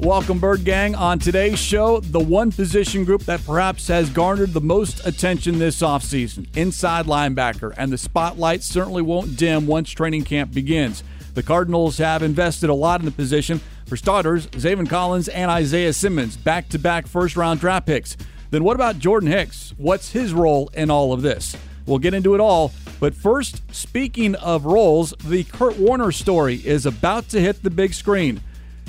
[0.00, 0.94] Welcome, Bird Gang.
[0.94, 5.82] On today's show, the one position group that perhaps has garnered the most attention this
[5.82, 11.04] offseason inside linebacker, and the spotlight certainly won't dim once training camp begins.
[11.34, 13.60] The Cardinals have invested a lot in the position.
[13.84, 18.16] For starters, Zaven Collins and Isaiah Simmons, back to back first round draft picks.
[18.50, 19.74] Then what about Jordan Hicks?
[19.76, 21.54] What's his role in all of this?
[21.84, 22.72] We'll get into it all.
[23.00, 27.92] But first, speaking of roles, the Kurt Warner story is about to hit the big
[27.92, 28.40] screen.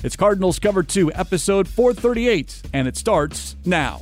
[0.03, 3.99] It's Cardinals Cover 2, episode 438, and it starts now.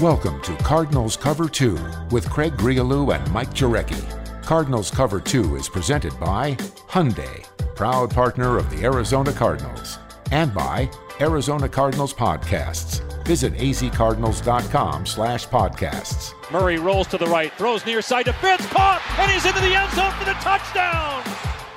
[0.00, 1.78] Welcome to Cardinals Cover 2
[2.10, 4.42] with Craig Grialou and Mike Jurecki.
[4.42, 6.54] Cardinals Cover 2 is presented by
[6.88, 7.44] Hyundai,
[7.76, 9.98] proud partner of the Arizona Cardinals,
[10.30, 13.02] and by Arizona Cardinals Podcasts.
[13.26, 16.32] Visit azcardinals.com slash podcasts.
[16.50, 19.74] Murray rolls to the right, throws near side to Fitz, caught, and he's into the
[19.74, 21.22] end zone for the touchdown.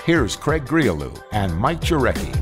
[0.06, 2.36] Here's Craig Grialou and Mike Jurecki.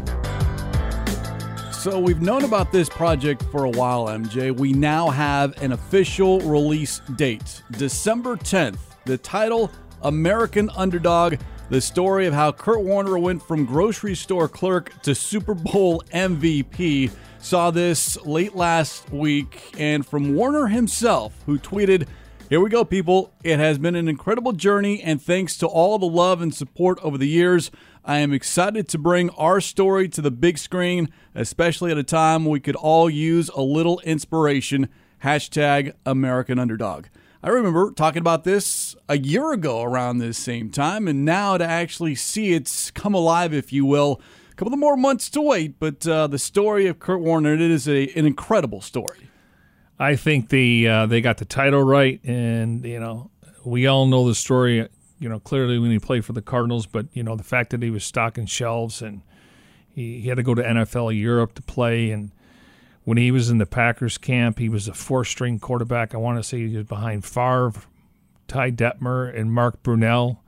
[1.72, 4.52] So we've known about this project for a while, MJ.
[4.52, 8.80] We now have an official release date, December 10th.
[9.06, 9.70] The title,
[10.02, 11.36] American Underdog,
[11.70, 17.12] the story of how Kurt Warner went from grocery store clerk to Super Bowl MVP.
[17.38, 22.08] Saw this late last week, and from Warner himself, who tweeted,
[22.52, 23.32] here we go, people.
[23.46, 27.18] It has been an incredible journey, and thanks to all the love and support over
[27.18, 27.72] the years,
[28.04, 32.46] I am excited to bring our story to the big screen, especially at a time
[32.46, 34.90] we could all use a little inspiration.
[35.24, 37.06] Hashtag American Underdog.
[37.42, 41.64] I remember talking about this a year ago around this same time, and now to
[41.64, 44.20] actually see it come alive, if you will,
[44.52, 45.80] a couple of more months to wait.
[45.80, 49.31] But uh, the story of Kurt Warner, it is a, an incredible story.
[50.02, 53.30] I think the uh, they got the title right, and you know
[53.64, 54.90] we all know the story.
[55.20, 57.84] You know clearly when he played for the Cardinals, but you know the fact that
[57.84, 59.22] he was stocking shelves and
[59.94, 62.32] he, he had to go to NFL Europe to play, and
[63.04, 66.16] when he was in the Packers camp, he was a four-string quarterback.
[66.16, 67.74] I want to say he was behind Favre,
[68.48, 70.40] Ty Detmer, and Mark Brunell,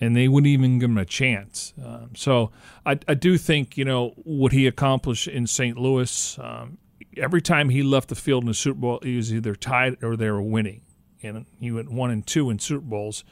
[0.00, 1.74] and they wouldn't even give him a chance.
[1.80, 2.50] Um, so
[2.84, 5.78] I, I do think you know what he accomplished in St.
[5.78, 6.36] Louis.
[6.40, 6.78] Um,
[7.16, 10.16] every time he left the field in the Super Bowl, he was either tied or
[10.16, 10.82] they were winning.
[11.22, 13.24] And he went one and two in Super Bowls.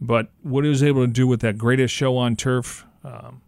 [0.00, 3.40] But what he was able to do with that greatest show on turf, um,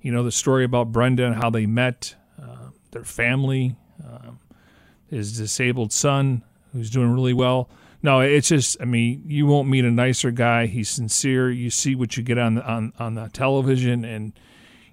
[0.00, 4.38] you know, the story about Brenda and how they met, uh, their family, um,
[5.08, 7.68] his disabled son, who's doing really well.
[8.02, 10.66] No, it's just, I mean, you won't meet a nicer guy.
[10.66, 11.50] He's sincere.
[11.50, 14.32] You see what you get on on, on the television, and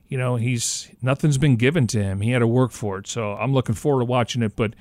[0.08, 2.22] you know, he's nothing's been given to him.
[2.22, 3.08] He had to work for it.
[3.08, 4.56] So I'm looking forward to watching it.
[4.56, 4.74] But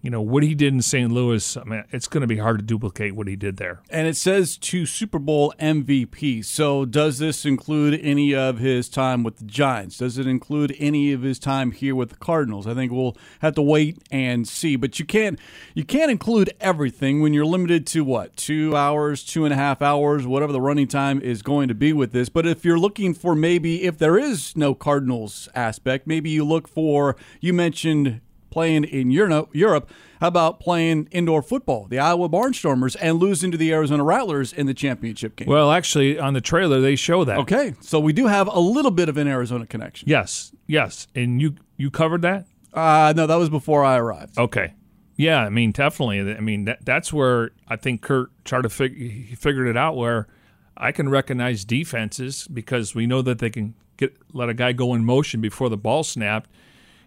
[0.00, 1.10] you know what he did in St.
[1.10, 1.56] Louis.
[1.56, 3.80] I mean, it's going to be hard to duplicate what he did there.
[3.90, 6.44] And it says to Super Bowl MVP.
[6.44, 9.98] So does this include any of his time with the Giants?
[9.98, 12.66] Does it include any of his time here with the Cardinals?
[12.66, 14.76] I think we'll have to wait and see.
[14.76, 15.38] But you can't
[15.74, 19.82] you can't include everything when you're limited to what two hours, two and a half
[19.82, 22.28] hours, whatever the running time is going to be with this.
[22.28, 26.68] But if you're looking for maybe if there is no Cardinals aspect, maybe you look
[26.68, 28.20] for you mentioned
[28.50, 29.90] playing in Europe.
[30.20, 34.66] How about playing indoor football, the Iowa Barnstormers, and losing to the Arizona Rattlers in
[34.66, 35.48] the championship game?
[35.48, 37.38] Well, actually, on the trailer they show that.
[37.38, 40.08] Okay, so we do have a little bit of an Arizona connection.
[40.08, 42.46] Yes, yes, and you you covered that.
[42.74, 44.38] Uh, no, that was before I arrived.
[44.38, 44.74] Okay,
[45.16, 46.20] yeah, I mean, definitely.
[46.20, 49.96] I mean, that, that's where I think Kurt tried to figure he figured it out
[49.96, 50.28] where
[50.76, 54.94] I can recognize defenses because we know that they can get let a guy go
[54.94, 56.48] in motion before the ball snapped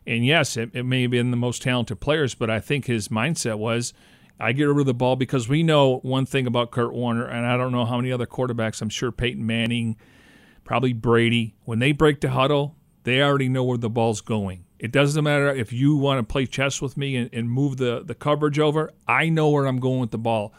[0.06, 3.10] and yes, it, it may have been the most talented players, but I think his
[3.10, 3.94] mindset was
[4.40, 7.46] I get rid of the ball because we know one thing about Kurt Warner, and
[7.46, 9.98] I don't know how many other quarterbacks, I'm sure Peyton Manning,
[10.64, 14.66] probably Brady, when they break the huddle, they already know where the ball's going.
[14.80, 18.02] It doesn't matter if you want to play chess with me and, and move the,
[18.04, 20.56] the coverage over, I know where I'm going with the ball.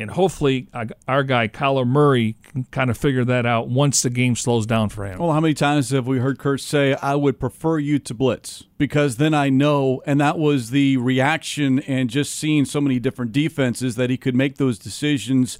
[0.00, 0.68] And hopefully,
[1.06, 4.88] our guy, Kyler Murray, can kind of figure that out once the game slows down
[4.88, 5.18] for him.
[5.18, 8.64] Well, how many times have we heard Kurt say, I would prefer you to blitz?
[8.78, 13.32] Because then I know, and that was the reaction, and just seeing so many different
[13.32, 15.58] defenses that he could make those decisions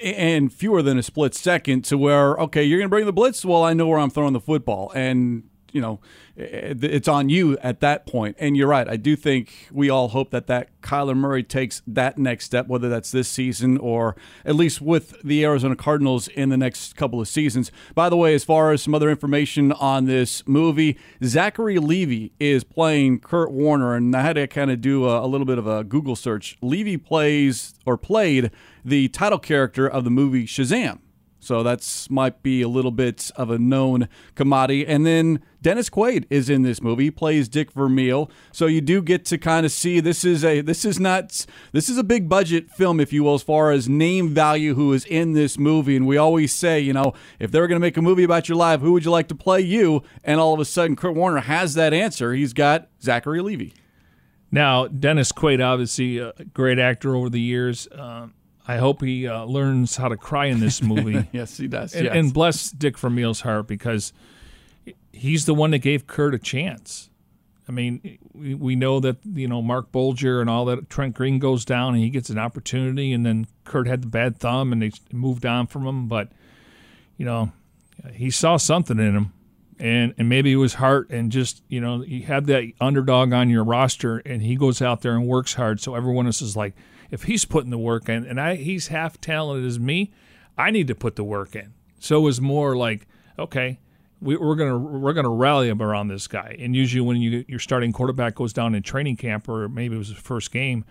[0.00, 3.44] in fewer than a split second to where, okay, you're going to bring the blitz?
[3.44, 4.92] Well, I know where I'm throwing the football.
[4.94, 5.42] And
[5.72, 6.00] you know,
[6.36, 8.36] eh, it's on you at that point.
[8.38, 8.88] And you're right.
[8.88, 12.88] I do think we all hope that that Kyler Murray takes that next step, whether
[12.88, 17.28] that's this season or at least with the Arizona Cardinals in the next couple of
[17.28, 17.70] seasons.
[17.94, 22.64] By the way, as far as some other information on this movie, Zachary Levi is
[22.64, 25.66] playing Kurt Warner, and I had to kind of do a, a little bit of
[25.66, 26.56] a Google search.
[26.60, 28.50] Levi plays or played
[28.84, 30.98] the title character of the movie Shazam
[31.42, 34.86] So that's might be a little bit of a known commodity.
[34.86, 37.04] And then Dennis Quaid is in this movie.
[37.04, 38.30] He plays Dick Vermeil.
[38.52, 41.88] So you do get to kind of see this is a this is not this
[41.88, 45.04] is a big budget film, if you will, as far as name value who is
[45.06, 45.96] in this movie.
[45.96, 48.48] And we always say, you know, if they were going to make a movie about
[48.48, 50.04] your life, who would you like to play you?
[50.22, 52.34] And all of a sudden, Kurt Warner has that answer.
[52.34, 53.70] He's got Zachary Levi.
[54.52, 57.88] Now, Dennis Quaid, obviously a great actor over the years.
[57.90, 58.34] Um,
[58.66, 61.28] I hope he uh, learns how to cry in this movie.
[61.32, 61.94] yes, he does.
[61.94, 62.14] And, yes.
[62.14, 64.12] and bless Dick Vermeil's heart because
[65.12, 67.10] he's the one that gave Kurt a chance.
[67.68, 70.90] I mean, we, we know that you know Marc Bulger and all that.
[70.90, 74.38] Trent Green goes down and he gets an opportunity, and then Kurt had the bad
[74.38, 76.08] thumb and they moved on from him.
[76.08, 76.32] But
[77.16, 77.52] you know,
[78.12, 79.32] he saw something in him,
[79.78, 83.48] and and maybe it was heart and just you know you have that underdog on
[83.48, 85.80] your roster, and he goes out there and works hard.
[85.80, 86.74] So everyone else is like,
[87.12, 90.10] if he's putting the work in, and I he's half talented as me,
[90.58, 91.74] I need to put the work in.
[92.00, 93.06] So it was more like,
[93.38, 93.78] okay,
[94.20, 96.56] we, are gonna we're gonna rally him around this guy.
[96.58, 99.98] And usually when you your starting quarterback goes down in training camp, or maybe it
[99.98, 100.84] was his first game,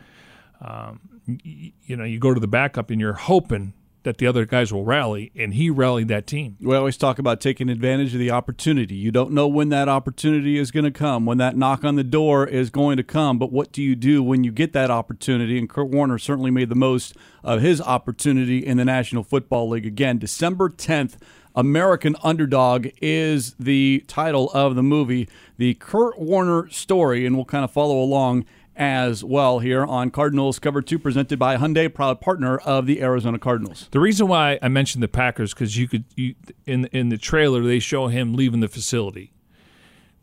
[0.62, 3.74] um, you, you know, you go to the backup and you're hoping
[4.04, 6.58] that the other guys will rally, and he rallied that team.
[6.60, 8.96] We always talk about taking advantage of the opportunity.
[8.96, 12.04] You don't know when that opportunity is going to come, when that knock on the
[12.04, 15.58] door is going to come, but what do you do when you get that opportunity?
[15.58, 19.86] And Kurt Warner certainly made the most of his opportunity in the National Football League.
[19.86, 21.18] Again, December 10th.
[21.54, 25.28] American Underdog is the title of the movie,
[25.58, 28.46] the Kurt Warner story, and we'll kind of follow along
[28.76, 33.38] as well here on Cardinals Cover 2 presented by Hyundai, proud partner of the Arizona
[33.38, 33.90] Cardinals.
[33.92, 36.36] The reason why I mentioned the Packers cuz you could you,
[36.66, 39.34] in in the trailer they show him leaving the facility.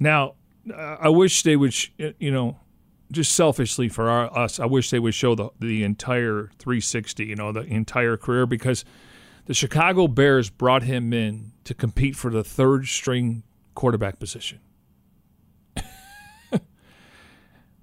[0.00, 0.35] Now,
[0.73, 2.59] uh, I wish they would uh, you know
[3.11, 7.37] just selfishly for our, us, I wish they would show the the entire 360, you
[7.37, 8.85] know, the entire career because
[9.47, 13.43] the Chicago Bears brought him in to compete for the third string
[13.75, 14.61] quarterback position.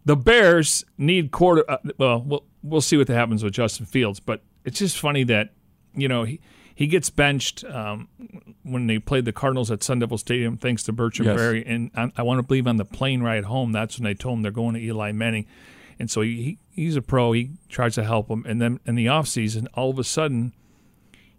[0.06, 1.70] The Bears need quarter.
[1.70, 5.54] Uh, well, well, we'll see what happens with Justin Fields, but it's just funny that
[5.96, 6.40] you know he
[6.74, 8.08] he gets benched um,
[8.64, 11.38] when they played the Cardinals at Sun Devil Stadium, thanks to Bertrand Yes.
[11.38, 14.14] Berry, and I, I want to believe on the plane ride home, that's when they
[14.14, 15.46] told him they're going to Eli Manning,
[16.00, 17.32] and so he, he he's a pro.
[17.32, 20.54] He tries to help him, and then in the offseason, all of a sudden,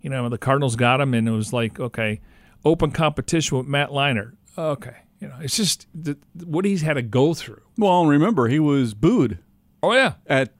[0.01, 2.21] you know, the Cardinals got him, and it was like, okay,
[2.65, 4.37] open competition with Matt Leinart.
[4.57, 7.63] Okay, you know, it's just the, what he's had to go through.
[7.79, 9.39] Well, remember, he was booed
[9.83, 10.53] Oh yeah, at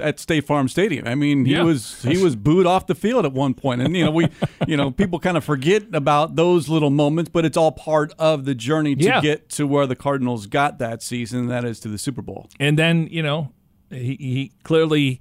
[0.00, 1.08] at State Farm Stadium.
[1.08, 1.62] I mean, he Yeah.
[1.62, 4.28] was he was booed off the field at one point, and you know we
[4.66, 8.44] you know people kind of forget about those little moments, but it's all part of
[8.44, 9.20] the journey to Yeah.
[9.20, 11.46] get to where the Cardinals got that season.
[11.48, 12.48] That is to the Super Bowl.
[12.60, 13.50] and then you know,
[13.90, 15.20] he, he clearly,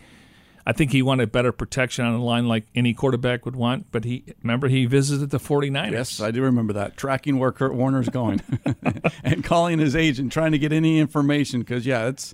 [0.67, 3.89] I think he wanted better protection on the line, like any quarterback would want.
[3.89, 5.91] But he remember he visited the 49ers.
[5.91, 8.41] Yes, I do remember that tracking where Kurt Warner's going
[9.23, 12.33] and calling his agent, trying to get any information because yeah, it's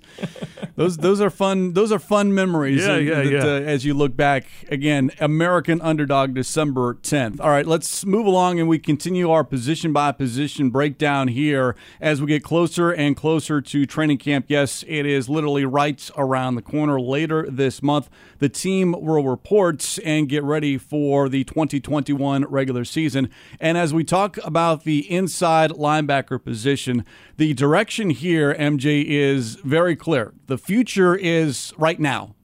[0.74, 2.84] those those are fun those are fun memories.
[2.84, 3.44] Yeah, yeah, that, yeah.
[3.44, 7.40] uh, as you look back again, American Underdog, December tenth.
[7.40, 12.20] All right, let's move along and we continue our position by position breakdown here as
[12.20, 14.46] we get closer and closer to training camp.
[14.48, 17.00] Yes, it is literally right around the corner.
[17.00, 23.30] Later this month, the team will report and get ready for the 2021 regular season.
[23.60, 27.04] And as we talk about the inside linebacker position,
[27.36, 30.34] the direction here, MJ, is very clear.
[30.46, 32.34] The future is right now,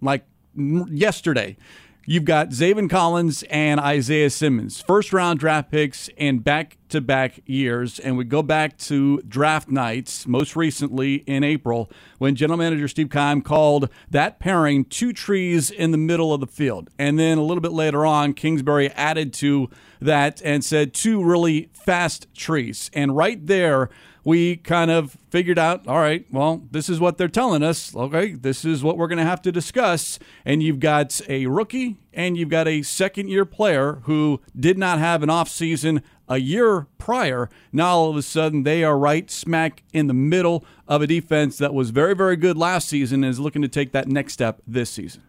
[0.00, 0.24] like
[0.54, 1.56] yesterday.
[2.10, 7.40] You've got Zaven Collins and Isaiah Simmons, first round draft picks in back to back
[7.44, 7.98] years.
[7.98, 13.10] And we go back to draft nights, most recently in April, when General Manager Steve
[13.10, 16.88] Keim called that pairing two trees in the middle of the field.
[16.98, 19.68] And then a little bit later on, Kingsbury added to
[20.00, 22.90] that and said two really fast trees.
[22.94, 23.90] And right there,
[24.28, 27.96] we kind of figured out, all right, well, this is what they're telling us.
[27.96, 30.18] Okay, this is what we're going to have to discuss.
[30.44, 34.98] And you've got a rookie and you've got a second year player who did not
[34.98, 37.48] have an offseason a year prior.
[37.72, 41.56] Now all of a sudden they are right smack in the middle of a defense
[41.56, 44.60] that was very, very good last season and is looking to take that next step
[44.66, 45.22] this season.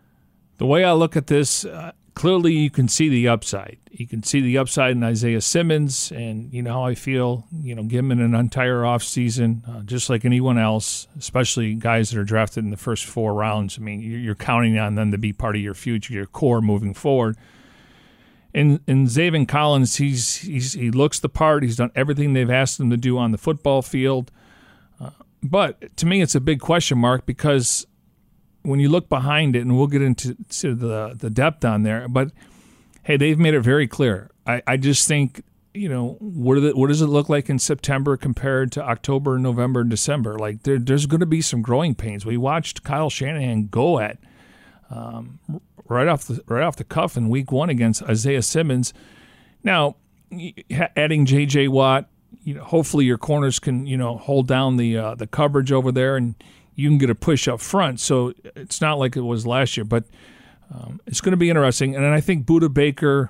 [0.58, 3.78] The way I look at this, uh, clearly you can see the upside.
[3.92, 7.46] You can see the upside in Isaiah Simmons, and you know how I feel.
[7.52, 12.20] You know, give him an entire offseason, uh, just like anyone else, especially guys that
[12.20, 13.78] are drafted in the first four rounds.
[13.78, 16.94] I mean, you're, counting on them to be part of your future, your core moving
[16.94, 17.36] forward.
[18.54, 21.64] In in Zaven Collins, he's he's he looks the part.
[21.64, 24.32] He's done everything they've asked him to do on the football field.
[25.00, 25.12] Uh,
[25.44, 27.86] but to me, it's a big question mark because
[28.64, 32.08] when you look behind it, and we'll get into to the the depth on there,
[32.08, 32.32] but
[33.04, 34.30] hey, they've made it very clear.
[34.46, 38.18] I, I just think you know what, the, what does it look like in September
[38.18, 40.38] compared to October, November, and December?
[40.38, 42.26] Like there, there's going to be some growing pains.
[42.26, 44.18] We watched Kyle Shanahan go at
[44.90, 45.40] um,
[45.88, 48.94] right off the right off the cuff in Week One against Isaiah Simmons.
[49.64, 49.96] Now,
[50.96, 51.68] adding J.J.
[51.68, 52.10] Watt,
[52.44, 55.92] you know, hopefully your corners can you know hold down the uh, the coverage over
[55.92, 56.36] there, and
[56.80, 58.00] you can get a push up front.
[58.00, 60.06] So it's not like it was last year, but
[60.74, 61.96] um, it's going to be interesting.
[61.96, 63.30] And I think Budda Baker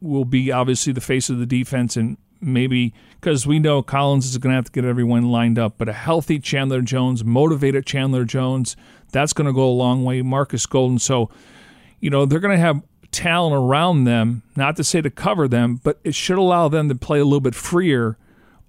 [0.00, 4.38] will be obviously the face of the defense and maybe because we know Collins is
[4.38, 8.24] going to have to get everyone lined up, but a healthy Chandler Jones, motivated Chandler
[8.24, 8.74] Jones,
[9.12, 10.22] that's going to go a long way.
[10.22, 10.98] Marcus Golden.
[10.98, 11.30] So,
[12.00, 15.78] you know, they're going to have talent around them, not to say to cover them,
[15.84, 18.16] but it should allow them to play a little bit freer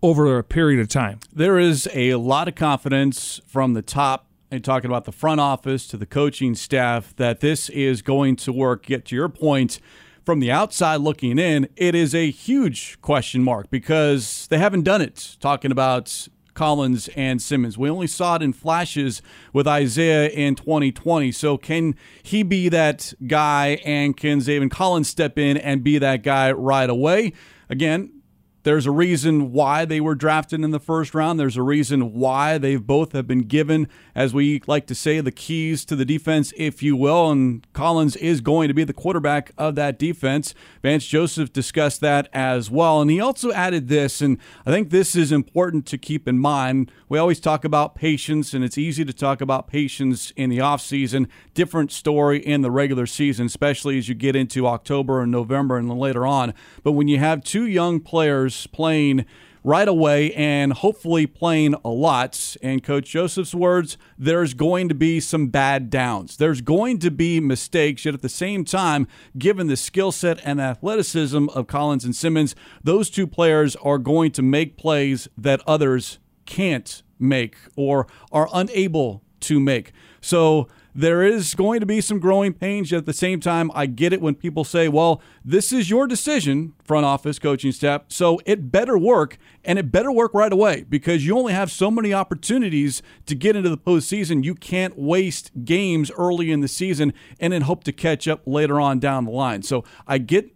[0.04, 1.22] over a period of time.
[1.32, 5.88] There is a lot of confidence from the top and talking about the front office
[5.88, 8.86] to the coaching staff that this is going to work.
[8.86, 9.80] Get to your point
[10.26, 15.02] from the outside looking in, it is a huge question mark because they haven't done
[15.02, 15.38] it.
[15.40, 17.78] Talking about Collins and Simmons.
[17.78, 19.22] We only saw it in flashes
[19.54, 21.32] with Isaiah in 2020.
[21.32, 26.24] So can he be that guy and can Zaven Collins step in and be that
[26.24, 27.34] guy right away?
[27.70, 28.23] Again,
[28.64, 31.40] there's a reason why they were drafted in the first round.
[31.40, 35.32] There's a reason why they've both have been given, as we like to say, the
[35.32, 37.32] keys to the defense, if you will.
[37.32, 40.54] And Collins is going to be the quarterback of that defense.
[40.82, 43.02] Vance Joseph discussed that as well.
[43.02, 46.92] And he also added this, and I think this is important to keep in mind.
[47.10, 51.28] We always talk about patience, and it's easy to talk about patience in the offseason.
[51.54, 55.90] Different story in the regular season, especially as you get into October and November and
[55.90, 56.54] later on.
[56.84, 59.26] But when you have two young players, players playing
[59.64, 62.58] right away and hopefully playing a lot.
[62.62, 66.38] And Coach Joseph's words, there's going to be some bad downs.
[66.38, 70.60] There's going to be mistakes, yet at the same time, given the skill set and
[70.60, 76.20] athleticism of Collins and Simmons, those two players are going to make plays that others
[76.46, 79.92] can't make or are unable to make.
[80.22, 82.94] So there is going to be some growing pains.
[82.94, 86.74] At the same time, I get it when people say, well, this is your decision,
[86.84, 88.04] front office, coaching staff.
[88.08, 91.90] So it better work and it better work right away because you only have so
[91.90, 94.44] many opportunities to get into the postseason.
[94.44, 98.80] You can't waste games early in the season and then hope to catch up later
[98.80, 99.64] on down the line.
[99.64, 100.54] So I get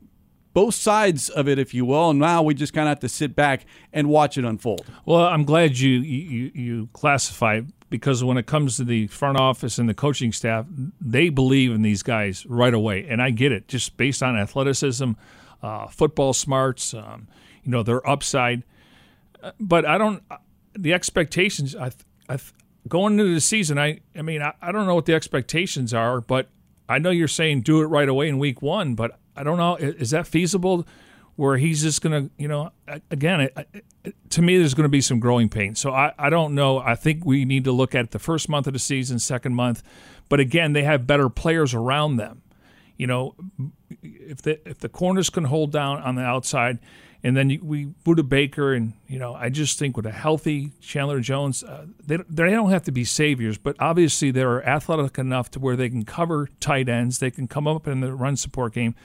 [0.54, 2.10] both sides of it, if you will.
[2.10, 4.86] And now we just kind of have to sit back and watch it unfold.
[5.06, 9.78] Well, I'm glad you you, you classify because when it comes to the front office
[9.78, 10.66] and the coaching staff,
[11.00, 15.12] they believe in these guys right away, and I get it just based on athleticism,
[15.64, 17.28] uh, football smarts, um,
[17.64, 18.64] you know, their upside.
[19.42, 20.24] Uh, but I don't.
[20.30, 20.38] Uh,
[20.74, 21.76] the expectations.
[21.76, 21.92] I,
[22.30, 22.38] I
[22.88, 23.80] going into the season.
[23.80, 24.02] I.
[24.16, 26.50] I mean, I, I don't know what the expectations are, but
[26.90, 29.76] I know you're saying do it right away in week one, but I don't know.
[29.76, 30.86] Is that feasible?
[31.38, 32.72] Where he's just going to, you know,
[33.12, 35.80] again, it, it, to me, there's going to be some growing pains.
[35.80, 36.80] So I, I don't know.
[36.80, 39.84] I think we need to look at the first month of the season, second month.
[40.30, 42.42] But again, they have better players around them.
[42.98, 43.36] You know,
[44.02, 46.80] if the if the corners can hold down on the outside,
[47.24, 51.20] and then we Budda Baker, and you know, I just think with a healthy Chandler
[51.20, 55.60] Jones, uh, they they don't have to be saviors, but obviously they're athletic enough to
[55.60, 58.96] where they can cover tight ends, they can come up in the run support game.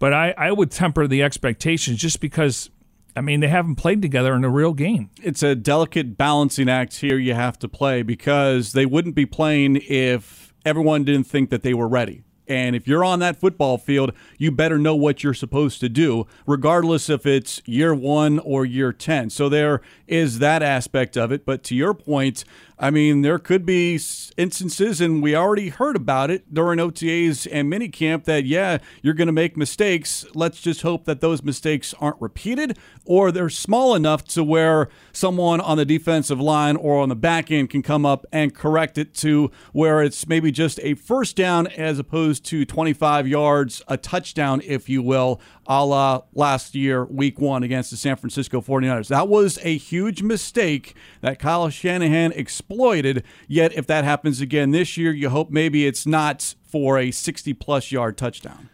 [0.00, 2.70] But I, I would temper the expectations just because,
[3.14, 5.10] I mean, they haven't played together in a real game.
[5.22, 9.76] It's a delicate balancing act here you have to play because they wouldn't be playing
[9.88, 12.22] if everyone didn't think that they were ready.
[12.48, 16.26] And if you're on that football field, you better know what you're supposed to do,
[16.46, 19.30] regardless if it's year one or year 10.
[19.30, 21.46] So there is that aspect of it.
[21.46, 22.44] But to your point,
[22.82, 24.00] I mean, there could be
[24.38, 29.26] instances, and we already heard about it during OTAs and minicamp that, yeah, you're going
[29.26, 30.24] to make mistakes.
[30.34, 35.60] Let's just hope that those mistakes aren't repeated or they're small enough to where someone
[35.60, 39.12] on the defensive line or on the back end can come up and correct it
[39.16, 44.62] to where it's maybe just a first down as opposed to 25 yards, a touchdown,
[44.64, 45.38] if you will,
[45.70, 49.06] a la last year, week one against the San Francisco 49ers.
[49.06, 53.22] That was a huge mistake that Kyle Shanahan exploited.
[53.46, 57.54] Yet, if that happens again this year, you hope maybe it's not for a 60
[57.54, 58.68] plus yard touchdown.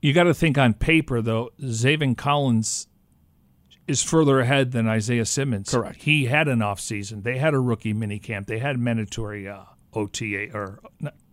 [0.00, 2.88] You got to think on paper, though, Zaven Collins
[3.86, 5.68] is further ahead than Isaiah Simmons.
[5.68, 6.02] Correct.
[6.02, 7.24] He had an offseason.
[7.24, 8.46] They had a rookie minicamp.
[8.46, 10.80] They had mandatory uh, OTA or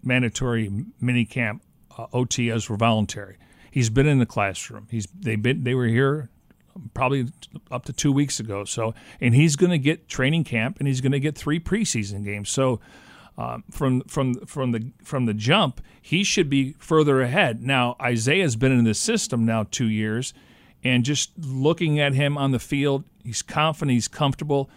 [0.03, 0.69] mandatory
[1.01, 1.61] minicamp
[1.97, 3.37] uh, OTAs were voluntary.
[3.75, 4.87] He's been in the classroom.
[4.89, 6.29] He's they been they were here
[6.93, 7.27] probably
[7.69, 8.63] up to two weeks ago.
[8.63, 12.23] So and he's going to get training camp and he's going to get three preseason
[12.23, 12.49] games.
[12.49, 12.79] So
[13.37, 17.61] um, from from from the from the jump, he should be further ahead.
[17.61, 20.33] Now Isaiah's been in the system now two years,
[20.81, 24.69] and just looking at him on the field, he's confident, he's comfortable.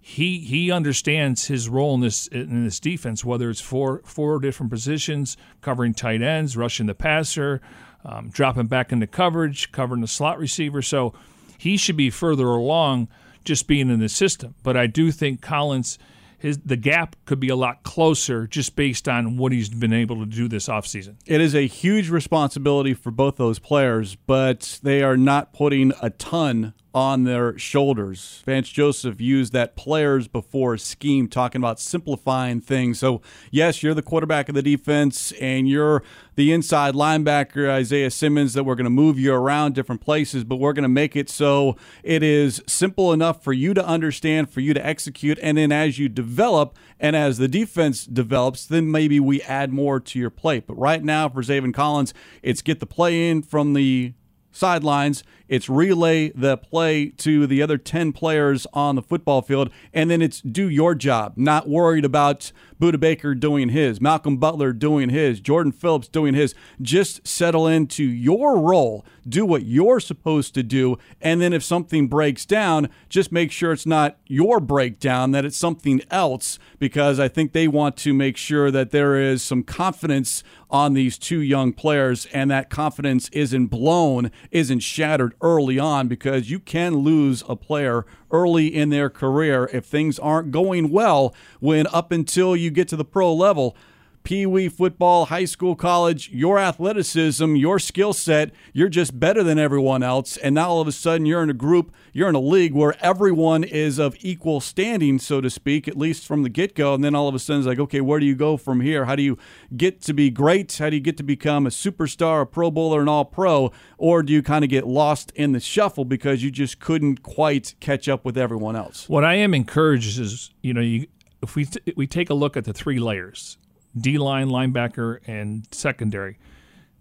[0.00, 4.72] He he understands his role in this in this defense, whether it's four four different
[4.72, 7.60] positions, covering tight ends, rushing the passer,
[8.04, 10.82] um, dropping back into coverage, covering the slot receiver.
[10.82, 11.14] So
[11.58, 13.08] he should be further along
[13.44, 14.54] just being in the system.
[14.62, 15.98] But I do think Collins
[16.40, 20.16] his the gap could be a lot closer just based on what he's been able
[20.20, 21.16] to do this offseason.
[21.26, 26.10] It is a huge responsibility for both those players, but they are not putting a
[26.10, 28.42] ton on their shoulders.
[28.44, 32.98] Vance Joseph used that players before scheme, talking about simplifying things.
[32.98, 36.02] So, yes, you're the quarterback of the defense and you're
[36.34, 40.56] the inside linebacker, Isaiah Simmons, that we're going to move you around different places, but
[40.56, 44.60] we're going to make it so it is simple enough for you to understand, for
[44.60, 45.38] you to execute.
[45.42, 50.00] And then as you develop and as the defense develops, then maybe we add more
[50.00, 50.66] to your plate.
[50.66, 54.14] But right now, for Zaven Collins, it's get the play in from the
[54.52, 55.22] sidelines.
[55.50, 60.22] It's relay the play to the other 10 players on the football field, and then
[60.22, 65.40] it's do your job, not worried about Budda Baker doing his, Malcolm Butler doing his,
[65.40, 66.54] Jordan Phillips doing his.
[66.80, 72.06] Just settle into your role, do what you're supposed to do, and then if something
[72.06, 77.26] breaks down, just make sure it's not your breakdown, that it's something else, because I
[77.26, 81.72] think they want to make sure that there is some confidence on these two young
[81.72, 87.56] players, and that confidence isn't blown, isn't shattered early on, because you can lose a
[87.56, 92.88] player early in their career if things aren't going well when up until you get
[92.88, 93.76] to the pro level
[94.22, 99.58] Pee Wee football, high school, college, your athleticism, your skill set, you're just better than
[99.58, 100.36] everyone else.
[100.36, 102.94] And now all of a sudden you're in a group, you're in a league where
[103.00, 106.94] everyone is of equal standing, so to speak, at least from the get go.
[106.94, 109.06] And then all of a sudden it's like, okay, where do you go from here?
[109.06, 109.38] How do you
[109.76, 110.76] get to be great?
[110.76, 113.72] How do you get to become a superstar, a Pro Bowler, an All Pro?
[113.96, 117.74] Or do you kind of get lost in the shuffle because you just couldn't quite
[117.80, 119.08] catch up with everyone else?
[119.08, 121.06] What I am encouraged is, you know, you,
[121.42, 123.56] if we, t- we take a look at the three layers,
[123.98, 126.38] D line, linebacker, and secondary.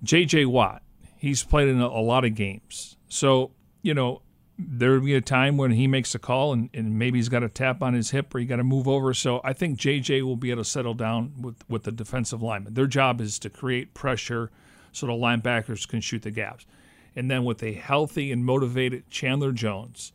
[0.04, 0.46] J.J.
[0.46, 0.82] Watt,
[1.18, 2.96] he's played in a, a, lot of games.
[3.10, 4.22] So, you know,
[4.58, 7.44] there will be a time when he makes a call and, and maybe he's got
[7.44, 9.14] a tap on his hip or he got to move over.
[9.14, 10.22] So I think J.J.
[10.22, 12.74] will be able to settle down with, with the defensive lineman.
[12.74, 14.52] Their job is to create pressure
[14.92, 16.66] so the linebackers can shoot the gaps.
[17.16, 20.14] And then with a healthy and motivated Chandler Jones,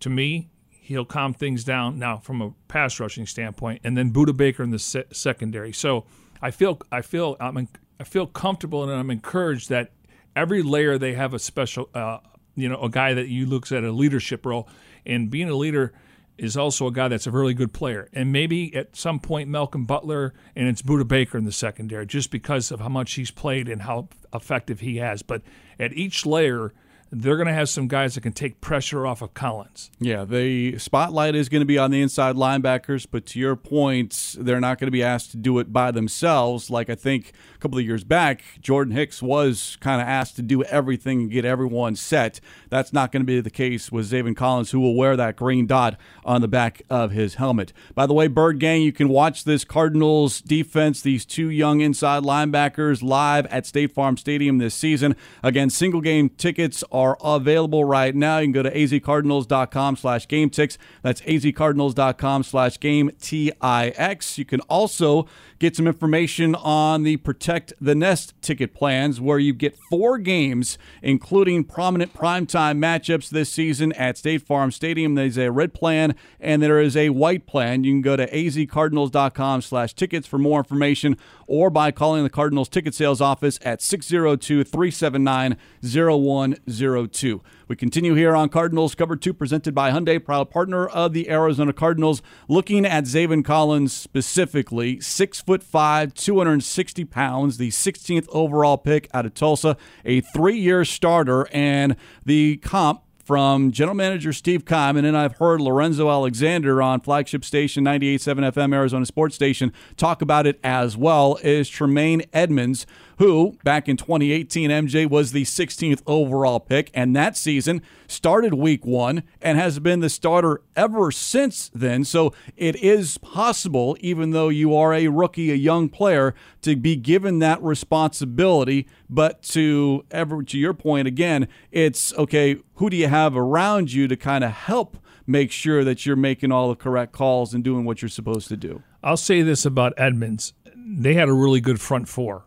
[0.00, 0.48] to me,
[0.88, 4.70] he'll calm things down now from a pass rushing standpoint, and then Budda Baker in
[4.70, 5.70] the se- secondary.
[5.70, 6.06] So
[6.40, 7.68] I feel I feel I'm
[8.00, 9.92] I feel comfortable and I'm encouraged that
[10.34, 12.18] every layer they have a special uh,
[12.54, 14.66] you know a guy that you looks at a leadership role,
[15.04, 15.92] and being a leader
[16.38, 18.08] is also a guy that's a really good player.
[18.14, 22.30] And maybe at some point Malcolm Butler and it's Budda Baker in the secondary just
[22.30, 25.20] because of how much he's played and how effective he has.
[25.20, 25.42] But
[25.78, 26.72] at each layer
[27.10, 29.90] they're going to have some guys that can take pressure off of Collins.
[29.98, 34.36] Yeah, the spotlight is going to be on the inside linebackers, but to your point,
[34.38, 36.70] they're not going to be asked to do it by themselves.
[36.70, 40.42] Like I think a couple of years back, Jordan Hicks was kind of asked to
[40.42, 42.40] do everything and get everyone set.
[42.68, 45.66] That's not going to be the case with Zaven Collins, who will wear that green
[45.66, 47.72] dot on the back of his helmet.
[47.94, 52.22] By the way, Bird Gang, you can watch this Cardinals defense, these two young inside
[52.22, 55.16] linebackers, live at State Farm Stadium this season.
[55.42, 56.84] Again, single game tickets
[57.22, 58.38] available right now.
[58.38, 60.78] You can go to azcardinals.com slash game ticks.
[61.02, 64.38] That's azcardinals.com slash game T-I-X.
[64.38, 65.26] You can also
[65.58, 70.78] get some information on the Protect the Nest ticket plans where you get four games,
[71.02, 75.14] including prominent primetime matchups this season at State Farm Stadium.
[75.14, 77.84] There's a red plan and there is a white plan.
[77.84, 81.16] You can go to azcardinals.com slash tickets for more information
[81.46, 87.42] or by calling the Cardinals ticket sales office at 602 379 0102.
[87.68, 91.74] We continue here on Cardinals Cover 2, presented by Hyundai, proud partner of the Arizona
[91.74, 92.22] Cardinals.
[92.48, 99.26] Looking at Zaven Collins specifically, six foot five, 260 pounds, the 16th overall pick out
[99.26, 99.76] of Tulsa,
[100.06, 105.36] a three year starter, and the comp from general manager Steve Keim, and then I've
[105.36, 110.96] heard Lorenzo Alexander on flagship station 98.7 FM Arizona Sports Station talk about it as
[110.96, 112.86] well, is Tremaine Edmunds,
[113.18, 118.86] who back in 2018, MJ was the 16th overall pick, and that season started week
[118.86, 122.04] one and has been the starter ever since then.
[122.04, 126.96] So it is possible, even though you are a rookie, a young player, to be
[126.96, 128.88] given that responsibility.
[129.10, 134.06] But to ever to your point again, it's okay, who do you have around you
[134.08, 137.84] to kind of help make sure that you're making all the correct calls and doing
[137.84, 138.82] what you're supposed to do?
[139.02, 140.52] I'll say this about Edmunds.
[140.74, 142.44] They had a really good front four.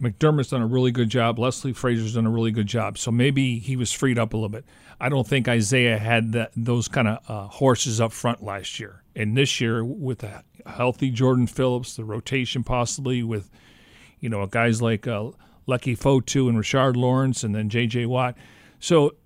[0.00, 1.38] McDermott's done a really good job.
[1.38, 2.98] Leslie Frazier's done a really good job.
[2.98, 4.64] So maybe he was freed up a little bit.
[5.00, 9.02] I don't think Isaiah had that, those kind of uh, horses up front last year.
[9.14, 13.50] And this year, with a healthy Jordan Phillips, the rotation possibly with,
[14.20, 15.30] you know, guys like uh,
[15.66, 18.06] Leki Fotu and Rashard Lawrence and then J.J.
[18.06, 18.36] Watt.
[18.78, 19.16] So,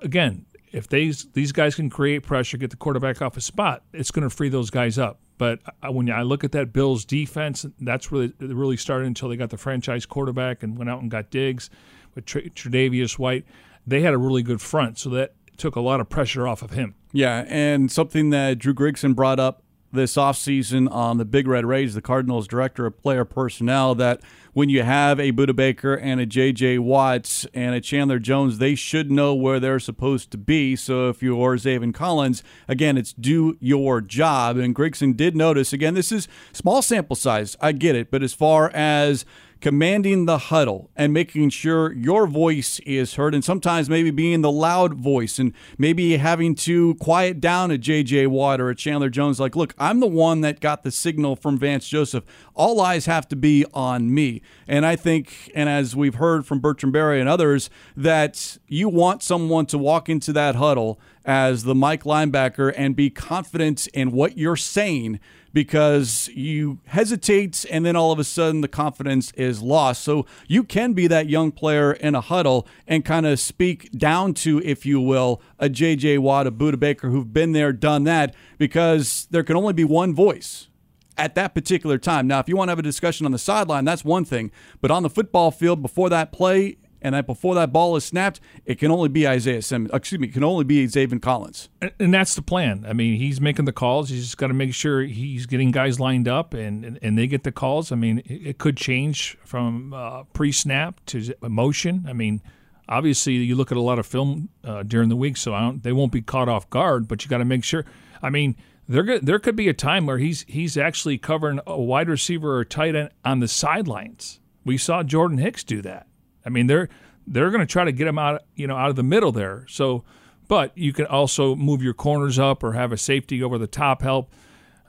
[0.00, 4.10] again, if these these guys can create pressure, get the quarterback off a spot, it's
[4.10, 5.20] going to free those guys up.
[5.38, 9.50] But when I look at that Bills defense, that's really really started until they got
[9.50, 11.70] the franchise quarterback and went out and got Diggs
[12.14, 13.46] with Tre'Davious White.
[13.86, 16.72] They had a really good front, so that took a lot of pressure off of
[16.72, 16.94] him.
[17.12, 21.94] Yeah, and something that Drew Grigson brought up this offseason on the Big Red Rage,
[21.94, 24.20] the Cardinals director of player personnel, that
[24.52, 26.78] when you have a Budda Baker and a J.J.
[26.78, 30.74] Watts and a Chandler Jones, they should know where they're supposed to be.
[30.76, 34.56] So if you're Zaven Collins, again, it's do your job.
[34.56, 37.56] And Grigson did notice, again, this is small sample size.
[37.60, 38.10] I get it.
[38.10, 39.24] But as far as
[39.60, 44.50] commanding the huddle and making sure your voice is heard, and sometimes maybe being the
[44.50, 49.40] loud voice and maybe having to quiet down a JJ Watt or a Chandler Jones.
[49.40, 52.24] Like, look, I'm the one that got the signal from Vance Joseph.
[52.54, 54.42] All eyes have to be on me.
[54.66, 59.22] And I think, and as we've heard from Bertrand Berry and others, that you want
[59.22, 64.38] someone to walk into that huddle as the Mike linebacker and be confident in what
[64.38, 65.20] you're saying
[65.52, 70.02] because you hesitate and then all of a sudden the confidence is lost.
[70.02, 74.34] So you can be that young player in a huddle and kind of speak down
[74.34, 78.34] to, if you will, a JJ Watt, a Budda Baker who've been there, done that,
[78.58, 80.68] because there can only be one voice
[81.16, 82.26] at that particular time.
[82.26, 84.52] Now, if you want to have a discussion on the sideline, that's one thing.
[84.80, 88.40] But on the football field before that play, and that before that ball is snapped,
[88.64, 89.90] it can only be Isaiah Simmons.
[89.94, 91.68] Excuse me, it can only be Zaven Collins.
[91.80, 92.84] And, and that's the plan.
[92.88, 94.08] I mean, he's making the calls.
[94.08, 97.26] He's just got to make sure he's getting guys lined up, and, and, and they
[97.26, 97.92] get the calls.
[97.92, 102.06] I mean, it, it could change from uh, pre-snap to motion.
[102.08, 102.42] I mean,
[102.88, 106.12] obviously, you look at a lot of film uh, during the week, so they won't
[106.12, 107.06] be caught off guard.
[107.06, 107.84] But you got to make sure.
[108.20, 108.56] I mean,
[108.88, 112.64] there there could be a time where he's he's actually covering a wide receiver or
[112.64, 114.40] tight end on the sidelines.
[114.64, 116.07] We saw Jordan Hicks do that.
[116.48, 116.88] I mean, they're
[117.26, 119.66] they're going to try to get him out, you know, out of the middle there.
[119.68, 120.02] So,
[120.48, 124.00] but you can also move your corners up or have a safety over the top
[124.00, 124.32] help.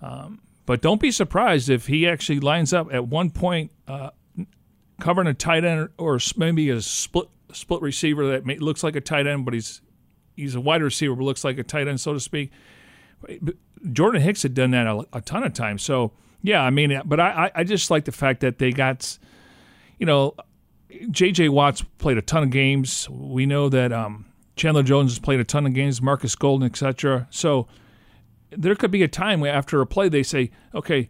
[0.02, 4.12] Um, but don't be surprised if he actually lines up at one point uh,
[5.02, 9.02] covering a tight end or maybe a split split receiver that may, looks like a
[9.02, 9.82] tight end, but he's
[10.38, 12.52] he's a wide receiver but looks like a tight end, so to speak.
[13.92, 15.84] Jordan Hicks had done that a, a ton of times.
[15.84, 19.18] So yeah, I mean, but I I just like the fact that they got,
[19.98, 20.36] you know,
[21.12, 21.50] J.J.
[21.50, 23.08] Watts played a ton of games.
[23.10, 24.26] We know that um,
[24.56, 27.28] Chandler Jones has played a ton of games, Marcus Golden, etc.
[27.30, 27.68] So
[28.50, 31.10] there could be a time where after a play they say, okay,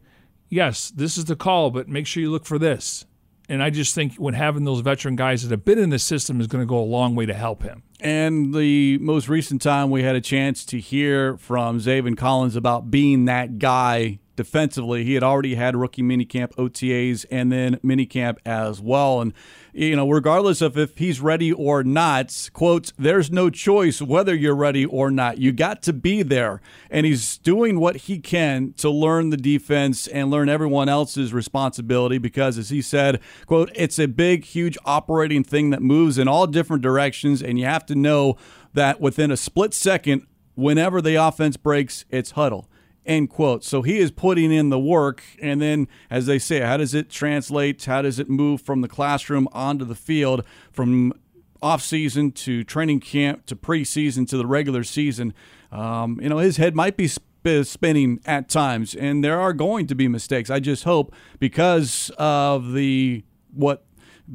[0.50, 3.06] yes, this is the call, but make sure you look for this.
[3.48, 6.40] And I just think when having those veteran guys that have been in the system
[6.40, 7.82] is going to go a long way to help him.
[8.00, 12.92] And the most recent time we had a chance to hear from Zaven Collins about
[12.92, 15.04] being that guy defensively.
[15.04, 19.20] He had already had rookie minicamp OTAs and then minicamp as well.
[19.20, 19.34] And,
[19.74, 24.56] you know, regardless of if he's ready or not, quotes, there's no choice whether you're
[24.56, 25.38] ready or not.
[25.38, 26.62] You got to be there.
[26.90, 32.18] And he's doing what he can to learn the defense and learn everyone else's responsibility
[32.18, 36.48] because, as he said, quote, it's a big, huge operating thing that moves in all
[36.48, 37.42] different directions.
[37.42, 38.38] And you have to know
[38.74, 42.70] that within a split second, whenever the offense breaks, it's huddle
[43.06, 43.64] end quote.
[43.64, 45.24] So he is putting in the work.
[45.42, 47.86] And then, as they say, how does it translate?
[47.86, 51.14] How does it move from the classroom onto the field, from
[51.62, 55.34] off season to training camp to preseason to the regular season?
[55.72, 59.96] Um, you know, his head might be spinning at times, and there are going to
[59.96, 60.50] be mistakes.
[60.50, 63.86] I just hope because of the what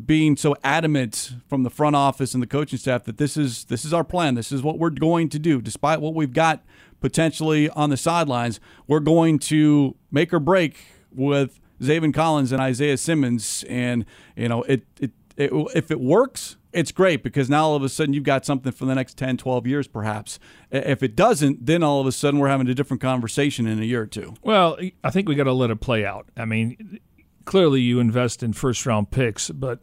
[0.07, 3.85] being so adamant from the front office and the coaching staff that this is this
[3.85, 4.35] is our plan.
[4.35, 6.65] This is what we're going to do, despite what we've got
[7.05, 8.61] potentially on the sidelines.
[8.87, 14.63] We're going to make or break with Zaven Collins and Isaiah Simmons, and you know
[14.63, 18.25] it, it, it if it works, it's great because now all of a sudden you've
[18.25, 20.39] got something for the next 10, 12 years, perhaps.
[20.71, 23.85] If it doesn't, then all of a sudden we're having a different conversation in a
[23.85, 24.33] year or two.
[24.43, 26.31] Well, I think we got to let it play out.
[26.39, 27.01] I mean,
[27.45, 29.81] clearly you invest in first round picks, but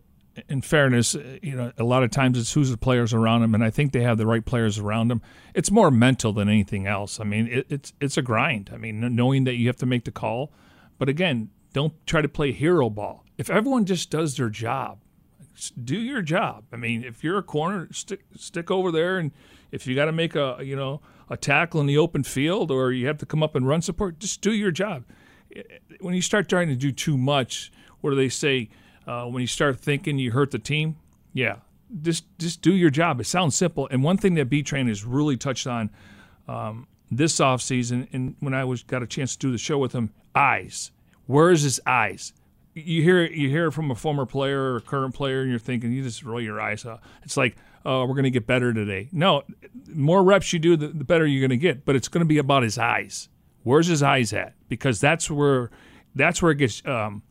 [0.47, 3.53] in fairness, uh, you know, a lot of times it's who's the players around them,
[3.53, 5.21] and I think they have the right players around them.
[5.53, 7.19] It's more mental than anything else.
[7.19, 8.69] I mean, it, it's it's a grind.
[8.73, 10.51] I mean, knowing that you have to make the call,
[10.97, 13.25] but again, don't try to play hero ball.
[13.37, 14.99] If everyone just does their job,
[15.83, 16.65] do your job.
[16.71, 19.31] I mean, if you're a corner, stick stick over there, and
[19.71, 22.91] if you got to make a you know a tackle in the open field, or
[22.91, 25.03] you have to come up and run support, just do your job.
[25.99, 28.69] When you start trying to do too much, what do they say?
[29.07, 30.97] Uh, when you start thinking you hurt the team,
[31.33, 31.57] yeah,
[32.01, 33.19] just just do your job.
[33.19, 33.87] It sounds simple.
[33.89, 35.89] And one thing that B Train has really touched on
[36.47, 39.93] um, this offseason, and when I was got a chance to do the show with
[39.93, 40.91] him, eyes.
[41.25, 42.33] Where's his eyes?
[42.73, 45.91] You hear you hear it from a former player or current player, and you're thinking
[45.91, 47.03] you just roll your eyes up.
[47.23, 49.09] It's like, oh, we're going to get better today.
[49.11, 49.43] No,
[49.93, 51.85] more reps you do, the, the better you're going to get.
[51.85, 53.29] But it's going to be about his eyes.
[53.63, 54.53] Where's his eyes at?
[54.69, 55.69] Because that's where
[56.15, 57.23] that's where it gets um,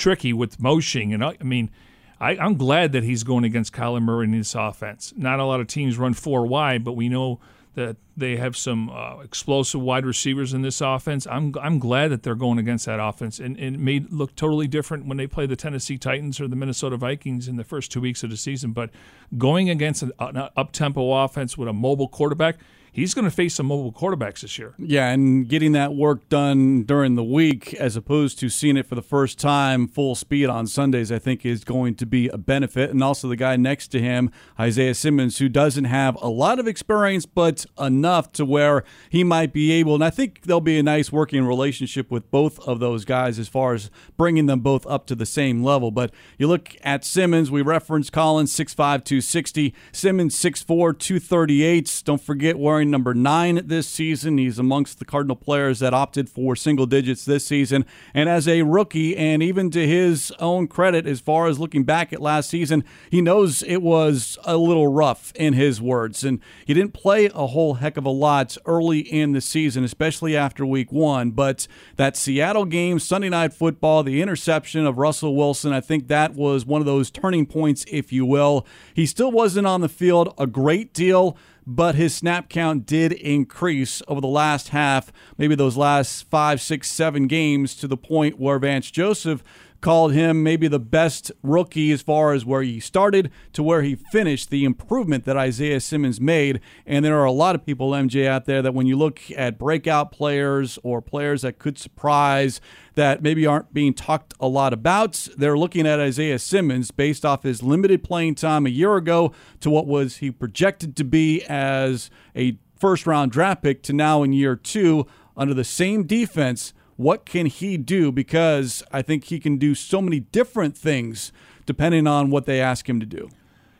[0.00, 1.12] tricky with motion.
[1.12, 1.70] And I mean,
[2.18, 5.12] I, am glad that he's going against Kyler Murray in this offense.
[5.16, 7.38] Not a lot of teams run four wide, but we know
[7.74, 11.26] that they have some uh, explosive wide receivers in this offense.
[11.28, 14.66] I'm I'm glad that they're going against that offense, and, and, it may look totally
[14.66, 18.00] different when they play the Tennessee Titans or the Minnesota Vikings in the first two
[18.00, 18.72] weeks of the season.
[18.72, 18.90] But
[19.38, 22.56] going against an, an up tempo offense with a mobile quarterback
[22.92, 24.74] he's going to face some mobile quarterbacks this year.
[24.78, 28.94] Yeah, and getting that work done during the week as opposed to seeing it for
[28.94, 32.90] the first time full speed on Sundays, I think is going to be a benefit.
[32.90, 36.66] And also the guy next to him, Isaiah Simmons, who doesn't have a lot of
[36.66, 39.94] experience, but enough to where he might be able.
[39.94, 43.48] And I think there'll be a nice working relationship with both of those guys as
[43.48, 45.90] far as bringing them both up to the same level.
[45.90, 52.02] But you look at Simmons, we referenced Collins, 6'5, 260, Simmons, 6'4, 238.
[52.04, 54.38] Don't forget wearing wearing number nine this season.
[54.38, 57.84] He's amongst the Cardinal players that opted for single digits this season.
[58.14, 62.10] And as a rookie, and even to his own credit, as far as looking back
[62.10, 66.24] at last season, he knows it was a little rough in his words.
[66.24, 70.34] And he didn't play a whole heck of a lot early in the season, especially
[70.34, 71.32] after week one.
[71.32, 76.32] But that Seattle game, Sunday night football, the interception of Russell Wilson, I think that
[76.32, 78.66] was one of those turning points, if you will.
[78.94, 81.36] He still wasn't on the field a great deal
[81.66, 86.90] but his snap count did increase over the last half, maybe those last five, six,
[86.90, 89.42] seven games, to the point where Vance Joseph
[89.80, 93.94] called him maybe the best rookie as far as where he started to where he
[93.94, 96.60] finished, the improvement that Isaiah Simmons made.
[96.86, 99.58] And there are a lot of people, MJ, out there that when you look at
[99.58, 102.60] breakout players or players that could surprise,
[102.94, 107.42] that maybe aren't being talked a lot about, they're looking at Isaiah Simmons based off
[107.42, 112.10] his limited playing time a year ago to what was he projected to be as
[112.36, 117.24] a first round draft pick to now in year two under the same defense what
[117.24, 118.12] can he do?
[118.12, 121.32] Because I think he can do so many different things
[121.64, 123.30] depending on what they ask him to do.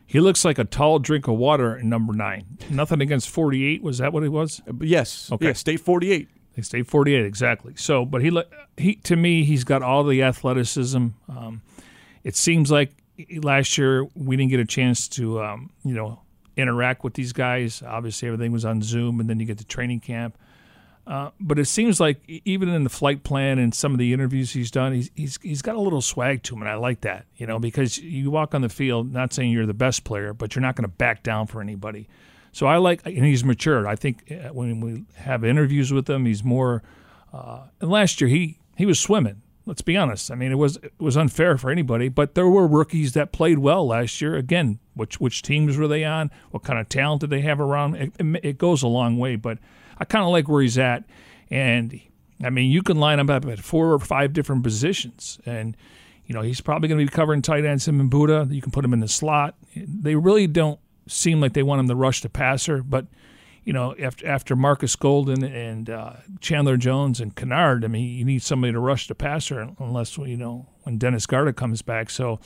[0.07, 2.57] He looks like a tall drink of water in number nine.
[2.71, 3.83] Nothing against 48.
[3.83, 4.63] Was that what it was?
[4.67, 5.31] Uh, yes.
[5.31, 5.49] Okay.
[5.49, 6.29] Yeah, state 48.
[6.57, 7.75] They stayed 48 exactly.
[7.77, 8.43] So, but he
[8.79, 11.09] he to me he's got all the athleticism.
[11.29, 11.61] Um,
[12.25, 12.91] it seems like
[13.43, 16.23] last year we didn't get a chance to um, you know
[16.57, 17.83] interact with these guys.
[17.87, 20.39] Obviously, everything was on Zoom, and then you get to training camp.
[21.11, 24.53] Uh, but it seems like even in the flight plan and some of the interviews
[24.53, 27.27] he's done, he's, he's he's got a little swag to him, and I like that.
[27.37, 30.55] You know, because you walk on the field, not saying you're the best player, but
[30.55, 32.09] you're not going to back down for anybody.
[32.53, 33.87] So I like, and he's matured.
[33.87, 36.85] I think uh, when we have interviews with him, he's more.
[37.33, 39.43] Uh, and last year he he was swimming.
[39.67, 40.31] Let's be honest.
[40.31, 43.59] I mean, it was it was unfair for anybody, but there were rookies that played
[43.59, 44.37] well last year.
[44.37, 46.31] Again, which which teams were they on?
[46.53, 47.97] What kind of talent did they have around?
[47.97, 49.59] It, it, it goes a long way, but
[50.01, 51.05] I kind of like where he's at.
[51.51, 52.01] And
[52.43, 55.39] I mean, you can line him up at four or five different positions.
[55.45, 55.77] And,
[56.25, 58.53] you know, he's probably going to be covering tight ends him and Budda.
[58.53, 59.57] You can put him in the slot.
[59.77, 62.83] They really don't seem like they want him to rush the passer.
[62.83, 63.07] But,
[63.63, 68.25] you know, after, after Marcus Golden and uh, Chandler Jones and Kennard, I mean, you
[68.25, 72.09] need somebody to rush the passer unless, you know, when Dennis Gardeck comes back.
[72.09, 72.41] So,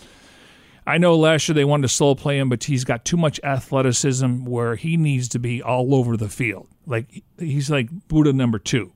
[0.86, 3.40] I know last year they wanted to slow play him, but he's got too much
[3.42, 6.68] athleticism where he needs to be all over the field.
[6.86, 8.92] Like he's like Budda number two.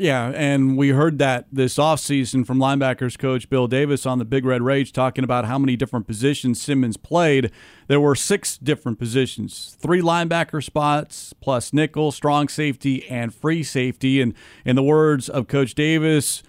[0.00, 4.44] Yeah, and we heard that this offseason from linebackers coach Bill Davis on the Big
[4.44, 7.50] Red Rage talking about how many different positions Simmons played.
[7.88, 14.20] There were six different positions, three linebacker spots, plus nickel, strong safety, and free safety.
[14.20, 16.44] And in the words of Coach Davis,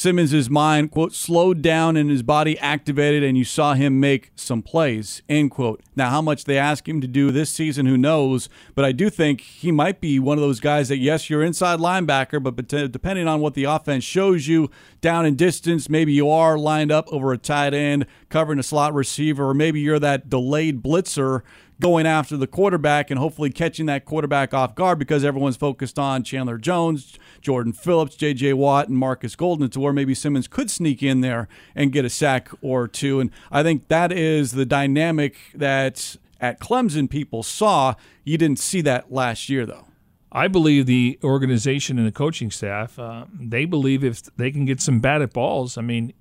[0.00, 4.62] Simmons' mind, quote, slowed down and his body activated, and you saw him make some
[4.62, 5.82] plays, end quote.
[5.94, 8.48] Now, how much they ask him to do this season, who knows?
[8.74, 11.80] But I do think he might be one of those guys that, yes, you're inside
[11.80, 14.70] linebacker, but depending on what the offense shows you
[15.02, 18.94] down in distance, maybe you are lined up over a tight end, covering a slot
[18.94, 21.42] receiver, or maybe you're that delayed blitzer
[21.80, 26.22] going after the quarterback and hopefully catching that quarterback off guard because everyone's focused on
[26.22, 28.52] Chandler Jones, Jordan Phillips, J.J.
[28.52, 32.10] Watt, and Marcus Golden to where maybe Simmons could sneak in there and get a
[32.10, 33.20] sack or two.
[33.20, 37.94] And I think that is the dynamic that at Clemson people saw.
[38.24, 39.86] You didn't see that last year, though.
[40.32, 44.80] I believe the organization and the coaching staff, uh, they believe if they can get
[44.80, 46.12] some batted balls, I mean,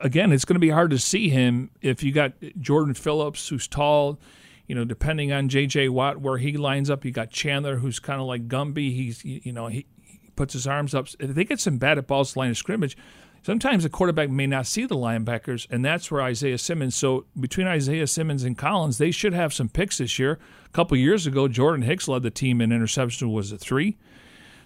[0.00, 3.68] again, it's going to be hard to see him if you got Jordan Phillips, who's
[3.68, 4.18] tall,
[4.68, 5.88] you know, depending on J.J.
[5.88, 8.94] Watt where he lines up, you got Chandler who's kind of like Gumby.
[8.94, 11.08] He's you know he, he puts his arms up.
[11.18, 12.96] If they get some bad at balls line of scrimmage,
[13.42, 16.94] sometimes the quarterback may not see the linebackers, and that's where Isaiah Simmons.
[16.94, 20.38] So between Isaiah Simmons and Collins, they should have some picks this year.
[20.66, 23.96] A couple years ago, Jordan Hicks led the team in interception was a three.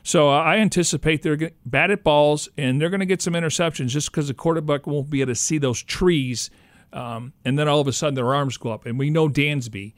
[0.02, 3.88] So uh, I anticipate they're going at balls and they're going to get some interceptions
[3.88, 6.50] just because the quarterback won't be able to see those trees
[6.92, 8.86] um, and then all of a sudden their arms go up.
[8.86, 9.94] And we know Dansby,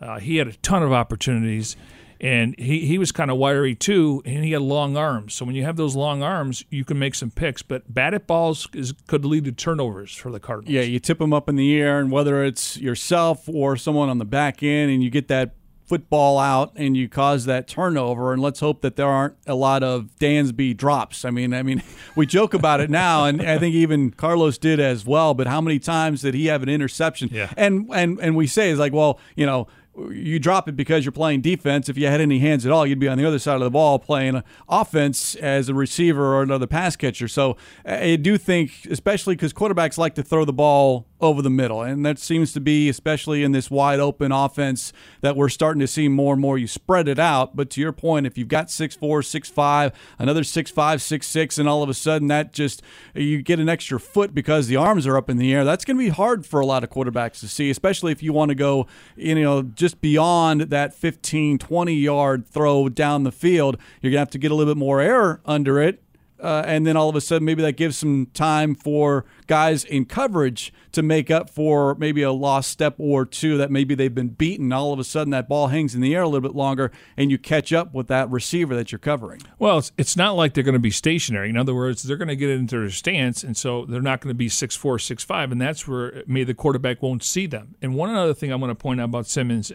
[0.00, 1.76] uh, he had a ton of opportunities,
[2.20, 5.34] and he, he was kind of wiry too, and he had long arms.
[5.34, 7.62] So when you have those long arms, you can make some picks.
[7.62, 10.72] But batted balls is, could lead to turnovers for the Cardinals.
[10.72, 14.18] Yeah, you tip them up in the air, and whether it's yourself or someone on
[14.18, 15.54] the back end, and you get that
[15.88, 19.82] football out and you cause that turnover and let's hope that there aren't a lot
[19.82, 21.24] of Dansby drops.
[21.24, 21.82] I mean, I mean,
[22.16, 25.60] we joke about it now and I think even Carlos did as well, but how
[25.60, 27.30] many times did he have an interception?
[27.32, 27.52] Yeah.
[27.56, 29.66] And and and we say it's like, well, you know,
[30.10, 31.88] you drop it because you're playing defense.
[31.88, 33.70] If you had any hands at all, you'd be on the other side of the
[33.70, 37.28] ball playing offense as a receiver or another pass catcher.
[37.28, 41.82] So I do think, especially because quarterbacks like to throw the ball over the middle.
[41.82, 45.86] And that seems to be, especially in this wide open offense, that we're starting to
[45.86, 46.58] see more and more.
[46.58, 47.56] You spread it out.
[47.56, 51.26] But to your point, if you've got six four, six five, another six five, six
[51.26, 52.82] six, and all of a sudden that just,
[53.14, 55.96] you get an extra foot because the arms are up in the air, that's going
[55.96, 58.54] to be hard for a lot of quarterbacks to see, especially if you want to
[58.54, 63.76] go, you know, just beyond that 15, 20 yard throw down the field.
[64.00, 66.02] You're going to have to get a little bit more air under it
[66.40, 70.04] uh, and then all of a sudden maybe that gives some time for guys in
[70.04, 74.28] coverage to make up for maybe a lost step or two that maybe they've been
[74.28, 74.72] beaten.
[74.72, 77.30] All of a sudden that ball hangs in the air a little bit longer, and
[77.30, 79.40] you catch up with that receiver that you're covering.
[79.58, 81.50] Well, it's, it's not like they're going to be stationary.
[81.50, 84.30] In other words, they're going to get into their stance, and so they're not going
[84.30, 87.74] to be six four, six five, and that's where maybe the quarterback won't see them.
[87.82, 89.72] And one other thing I want to point out about Simmons,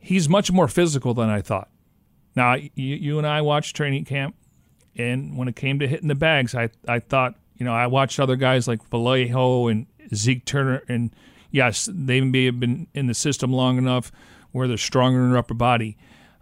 [0.00, 1.70] he's much more physical than I thought.
[2.34, 4.36] Now, you, you and I watched training camp
[4.96, 8.20] and when it came to hitting the bags, I, I thought, you know, I watched
[8.20, 11.14] other guys like Vallejo and Zeke Turner, and
[11.50, 14.12] yes, they may have been in the system long enough
[14.52, 15.96] where they're stronger in their upper body.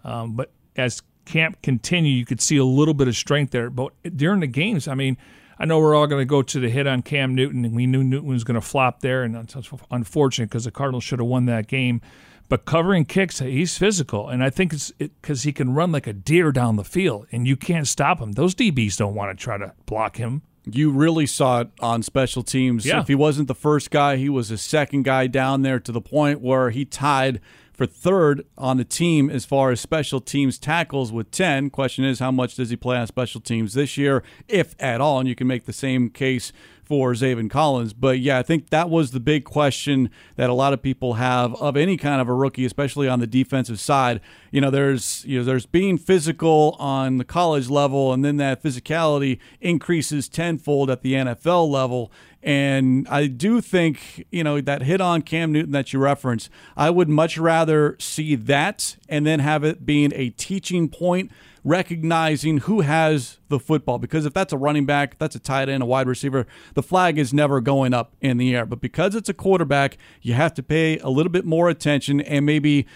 [0.04, 3.70] Um, but as camp continued, you could see a little bit of strength there.
[3.70, 5.16] But during the games, I mean,
[5.58, 7.86] I know we're all going to go to the hit on Cam Newton, and we
[7.86, 9.56] knew Newton was going to flop there, and that's
[9.90, 12.00] unfortunate because the Cardinals should have won that game.
[12.48, 16.06] But covering kicks, he's physical, and I think it's because it, he can run like
[16.06, 18.32] a deer down the field, and you can't stop him.
[18.32, 20.42] Those DBs don't want to try to block him.
[20.66, 22.86] You really saw it on special teams.
[22.86, 23.00] Yeah.
[23.00, 26.00] If he wasn't the first guy, he was the second guy down there to the
[26.00, 27.40] point where he tied
[27.74, 31.70] for third on the team as far as special teams tackles with 10.
[31.70, 35.18] Question is, how much does he play on special teams this year, if at all?
[35.18, 36.52] And you can make the same case
[36.84, 37.92] for Zaven Collins.
[37.92, 41.54] But yeah, I think that was the big question that a lot of people have
[41.60, 44.20] of any kind of a rookie, especially on the defensive side.
[44.50, 48.62] You know, there's you know there's being physical on the college level, and then that
[48.62, 52.12] physicality increases tenfold at the NFL level.
[52.42, 56.90] And I do think, you know, that hit on Cam Newton that you referenced, I
[56.90, 61.32] would much rather see that and then have it being a teaching point
[61.64, 63.98] recognizing who has the football.
[63.98, 67.18] Because if that's a running back, that's a tight end, a wide receiver, the flag
[67.18, 68.66] is never going up in the air.
[68.66, 72.44] But because it's a quarterback, you have to pay a little bit more attention and
[72.44, 72.86] maybe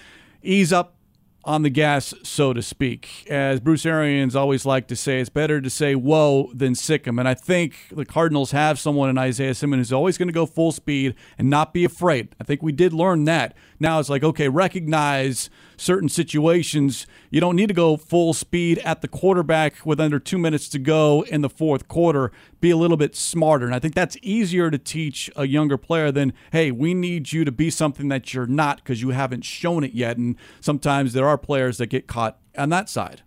[0.43, 0.98] ease up
[1.45, 3.27] on the gas, so to speak.
[3.31, 7.19] As Bruce Arians always like to say, it's better to say whoa than sick him.
[7.19, 10.47] And I think the Cardinals have someone in Isaiah Simmons who's always going to go
[10.47, 12.35] full speed and not be afraid.
[12.41, 13.57] I think we did learn that.
[13.81, 17.07] Now it's like, okay, recognize certain situations.
[17.31, 20.79] You don't need to go full speed at the quarterback with under two minutes to
[20.79, 22.33] go in the fourth quarter.
[22.61, 23.67] Be a little bit smarter.
[23.67, 27.45] And I think that's easier to teach a younger player than, hey, we need you
[27.45, 30.17] to be something that you're not because you haven't shown it yet.
[30.17, 33.23] And sometimes there are players that get caught on that side.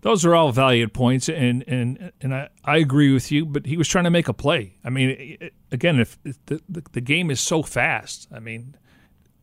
[0.00, 3.46] those are all valued points, and and and I, I agree with you.
[3.46, 4.76] But he was trying to make a play.
[4.84, 5.38] I mean,
[5.72, 8.76] again, if, if the, the the game is so fast, I mean,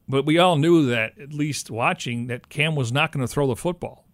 [0.08, 3.48] but we all knew that at least watching that Cam was not going to throw
[3.48, 4.06] the football.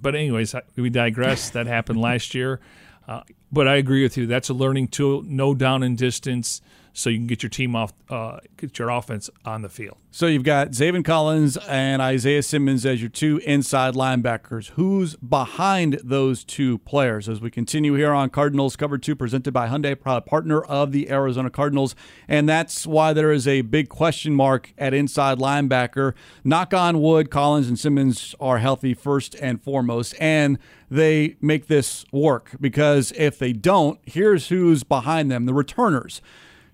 [0.00, 1.50] But anyways, we digress.
[1.50, 2.60] that happened last year.
[3.08, 4.26] Uh, but I agree with you.
[4.26, 5.22] That's a learning tool.
[5.22, 6.60] No down and distance
[6.98, 9.96] so you can get your team off, uh, get your offense on the field.
[10.10, 14.70] So you've got Zaven Collins and Isaiah Simmons as your two inside linebackers.
[14.70, 17.28] Who's behind those two players?
[17.28, 21.08] As we continue here on Cardinals Cover 2, presented by Hyundai, proud partner of the
[21.08, 21.94] Arizona Cardinals.
[22.26, 26.14] And that's why there is a big question mark at inside linebacker.
[26.42, 30.16] Knock on wood, Collins and Simmons are healthy first and foremost.
[30.18, 30.58] And
[30.90, 36.20] they make this work because if they don't, here's who's behind them the returners.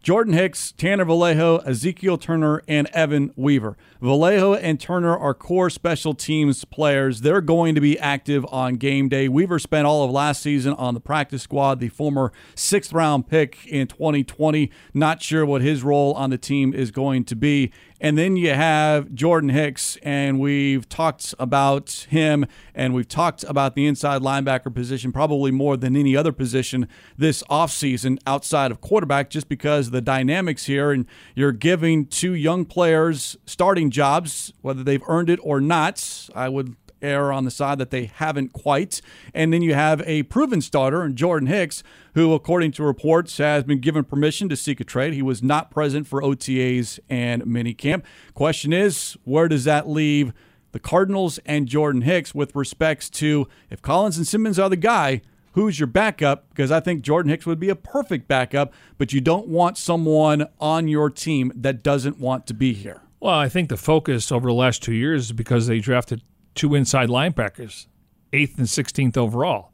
[0.05, 3.75] Jordan Hicks, Tanner Vallejo, Ezekiel Turner, and Evan Weaver.
[4.03, 7.23] Vallejo and Turner are core special teams players.
[7.23, 9.29] They're going to be active on game day.
[9.29, 13.67] Weaver spent all of last season on the practice squad, the former sixth round pick
[13.67, 14.71] in 2020.
[14.93, 17.73] Not sure what his role on the team is going to be.
[18.05, 22.45] And then you have Jordan Hicks, and we've talked about him
[22.75, 26.87] and we've talked about the inside linebacker position probably more than any other position
[27.17, 32.67] this offseason outside of quarterback, just because the dynamics here and you're giving two young
[32.67, 36.29] players starting jobs, whether they've earned it or not.
[36.35, 39.01] I would err on the side that they haven't quite.
[39.33, 41.83] And then you have a proven starter in Jordan Hicks,
[42.15, 45.13] who, according to reports, has been given permission to seek a trade.
[45.13, 48.03] He was not present for OTAs and minicamp.
[48.35, 50.33] Question is, where does that leave
[50.73, 55.21] the Cardinals and Jordan Hicks with respects to if Collins and Simmons are the guy?
[55.53, 56.49] Who's your backup?
[56.51, 60.49] Because I think Jordan Hicks would be a perfect backup, but you don't want someone
[60.59, 63.03] on your team that doesn't want to be here.
[63.21, 66.23] Well, I think the focus over the last two years is because they drafted
[66.55, 67.87] two inside linebackers,
[68.33, 69.73] eighth and 16th overall.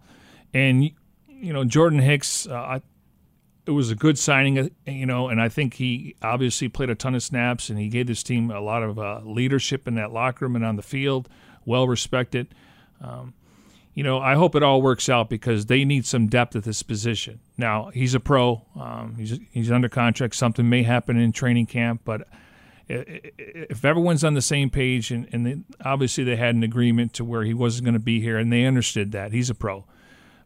[0.53, 0.85] And,
[1.29, 2.81] you know, Jordan Hicks, uh,
[3.67, 6.95] it was a good signing, uh, you know, and I think he obviously played a
[6.95, 10.13] ton of snaps and he gave this team a lot of uh, leadership in that
[10.13, 11.29] locker room and on the field,
[11.65, 12.55] well respected.
[13.01, 13.35] Um,
[13.95, 16.83] you know, I hope it all works out because they need some depth at this
[16.83, 17.41] position.
[17.59, 20.37] Now, he's a pro, um, he's, he's under contract.
[20.37, 22.27] Something may happen in training camp, but
[22.91, 27.25] if everyone's on the same page, and, and they, obviously they had an agreement to
[27.25, 29.85] where he wasn't going to be here, and they understood that he's a pro,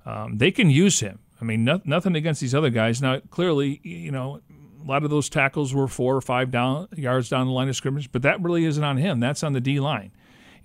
[0.05, 1.21] um, they can use him.
[1.41, 3.01] I mean, no, nothing against these other guys.
[3.01, 4.41] Now, clearly, you know,
[4.83, 7.77] a lot of those tackles were four or five down yards down the line of
[7.77, 9.21] scrimmage, but that really isn't on him.
[9.21, 10.13] That's on the D line.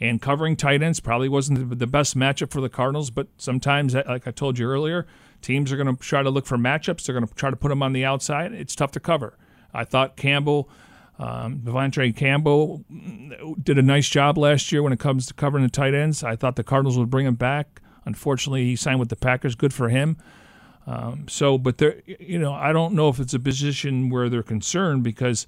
[0.01, 4.27] And covering tight ends probably wasn't the best matchup for the Cardinals, but sometimes, like
[4.27, 5.05] I told you earlier,
[5.41, 7.05] teams are going to try to look for matchups.
[7.05, 8.53] They're going to try to put them on the outside.
[8.53, 9.37] It's tough to cover.
[9.73, 10.69] I thought Campbell
[11.19, 12.85] um, De'Vondre Campbell
[13.61, 16.23] did a nice job last year when it comes to covering the tight ends.
[16.23, 17.81] I thought the Cardinals would bring him back.
[18.05, 19.55] Unfortunately, he signed with the Packers.
[19.55, 20.17] Good for him.
[20.87, 24.41] Um, so, but there, you know, I don't know if it's a position where they're
[24.41, 25.45] concerned because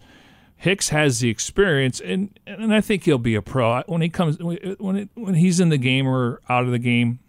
[0.57, 4.37] Hicks has the experience, and and I think he'll be a pro when he comes
[4.37, 7.19] when it, when he's in the game or out of the game.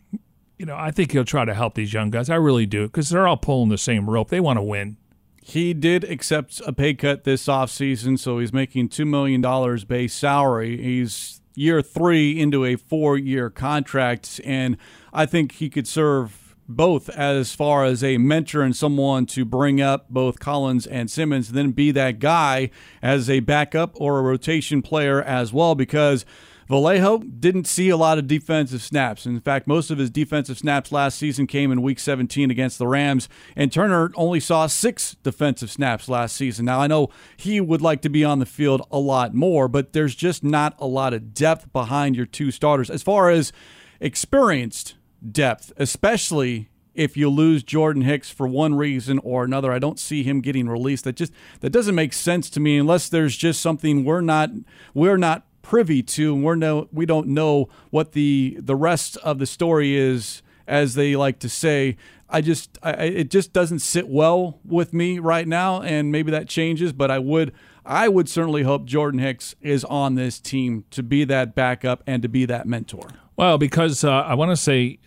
[0.59, 2.29] You know, I think he'll try to help these young guys.
[2.29, 4.29] I really do because they're all pulling the same rope.
[4.29, 4.99] They want to win.
[5.45, 9.43] He did accept a pay cut this offseason, so he's making $2 million
[9.87, 10.81] base salary.
[10.81, 14.77] He's year three into a four year contract, and
[15.13, 19.81] I think he could serve both as far as a mentor and someone to bring
[19.81, 22.71] up both Collins and Simmons, then be that guy
[23.03, 26.25] as a backup or a rotation player as well, because–
[26.69, 29.27] Vallejo didn't see a lot of defensive snaps.
[29.27, 32.87] In fact, most of his defensive snaps last season came in week 17 against the
[32.87, 36.65] Rams, and Turner only saw six defensive snaps last season.
[36.65, 39.93] Now, I know he would like to be on the field a lot more, but
[39.93, 42.91] there's just not a lot of depth behind your two starters.
[42.91, 43.53] As far as
[44.01, 44.95] experienced
[45.31, 49.73] depth, especially if you lose Jordan Hicks for one reason or another.
[49.73, 51.05] I don't see him getting released.
[51.05, 54.51] That just that doesn't make sense to me unless there's just something we're not
[54.95, 59.39] we're not privy to, and we're no, we don't know what the the rest of
[59.39, 61.97] the story is, as they like to say.
[62.29, 66.49] I just, I, it just doesn't sit well with me right now, and maybe that
[66.49, 66.93] changes.
[66.95, 67.53] But I would,
[67.85, 72.23] I would certainly hope Jordan Hicks is on this team to be that backup and
[72.23, 73.09] to be that mentor.
[73.37, 74.99] Well, because uh, I want to say,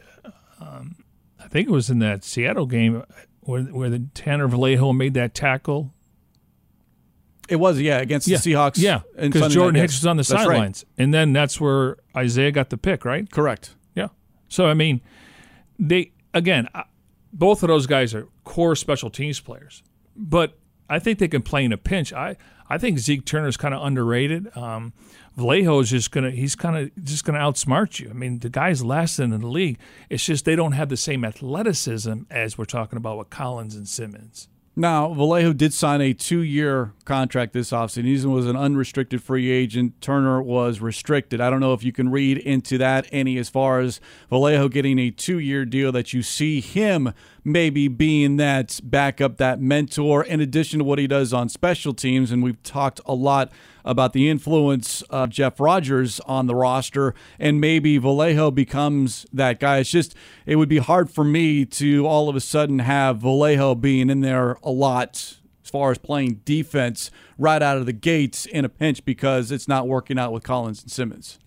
[0.60, 0.98] um,
[1.44, 3.04] I think it was in that Seattle game
[3.42, 5.95] where where the Tanner Vallejo made that tackle
[7.48, 8.38] it was, yeah, against yeah.
[8.38, 8.78] the Seahawks.
[8.78, 11.04] Yeah, because Jordan Hicks was on the sidelines, right.
[11.04, 13.30] and then that's where Isaiah got the pick, right?
[13.30, 13.76] Correct.
[13.96, 14.10] Yeah.
[14.50, 15.02] So I mean,
[15.78, 16.68] they again,
[17.34, 19.84] both of those guys are core special teams players,
[20.16, 20.58] but
[20.90, 22.14] I think they can play in a pinch.
[22.14, 22.38] I
[22.70, 24.56] I think Zeke Turner's kind of underrated.
[24.58, 24.94] Um,
[25.36, 28.10] Vallejo is just gonna he's kind of just gonna outsmart you.
[28.10, 29.78] I mean, the guy's last in the league.
[30.10, 33.88] It's just they don't have the same athleticism as we're talking about with Collins and
[33.88, 34.48] Simmons.
[34.78, 38.04] Now, Vallejo did sign a two year contract this offseason.
[38.04, 40.02] He was an unrestricted free agent.
[40.02, 41.40] Turner was restricted.
[41.40, 45.00] I don't know if you can read into that any as far as Vallejo getting
[45.00, 47.14] a two year deal that you see him
[47.46, 52.30] maybe being that backup, that mentor, in addition to what he does on special teams.
[52.30, 53.54] And we've talked a lot
[53.86, 59.78] about the influence of Jeff Rodgers on the roster, and maybe Vallejo becomes that guy.
[59.78, 60.16] It's just,
[60.46, 64.22] it would be hard for me to all of a sudden have Vallejo being in
[64.22, 68.70] there a lot as far as playing defense right out of the gates in a
[68.70, 71.40] pinch because it's not working out with Collins and Simmons.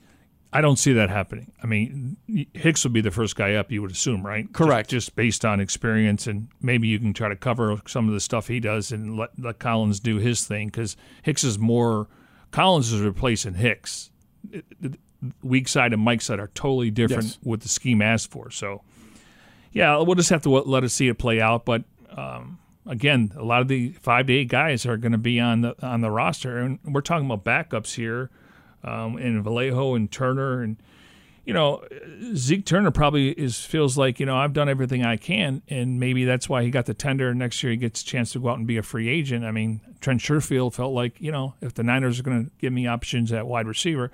[0.51, 1.53] I don't see that happening.
[1.63, 2.17] I mean,
[2.55, 4.51] Hicks would be the first guy up, you would assume, right?
[4.51, 4.89] Correct.
[4.89, 8.21] Just, just, based on experience, and maybe you can try to cover some of the
[8.21, 12.09] stuff he does and let, let Collins do his thing because Hicks is more.
[12.51, 14.11] Collins is replacing Hicks.
[15.43, 17.39] Weak side and Mike side are totally different Yes.
[17.43, 18.51] with the scheme asked for.
[18.51, 18.83] So,
[19.73, 21.65] yeah, we'll just have to let us see it play out.
[21.65, 21.83] But
[22.17, 25.63] um, again, a lot of the five to eight guys are going to be on
[25.63, 28.31] the on the roster, and we're talking about backups here
[28.85, 30.77] um, and Vallejo and Turner and
[31.49, 31.83] you know
[32.35, 36.27] Zeke Turner probably is feels like you know I've done everything I can and maybe
[36.27, 38.59] that's why he got the tender next year he gets a chance to go out
[38.59, 39.47] and be a free agent.
[39.47, 42.75] I mean Trent Sherfield felt like you know if the Niners are going to give
[42.75, 44.11] me options at wide receiver,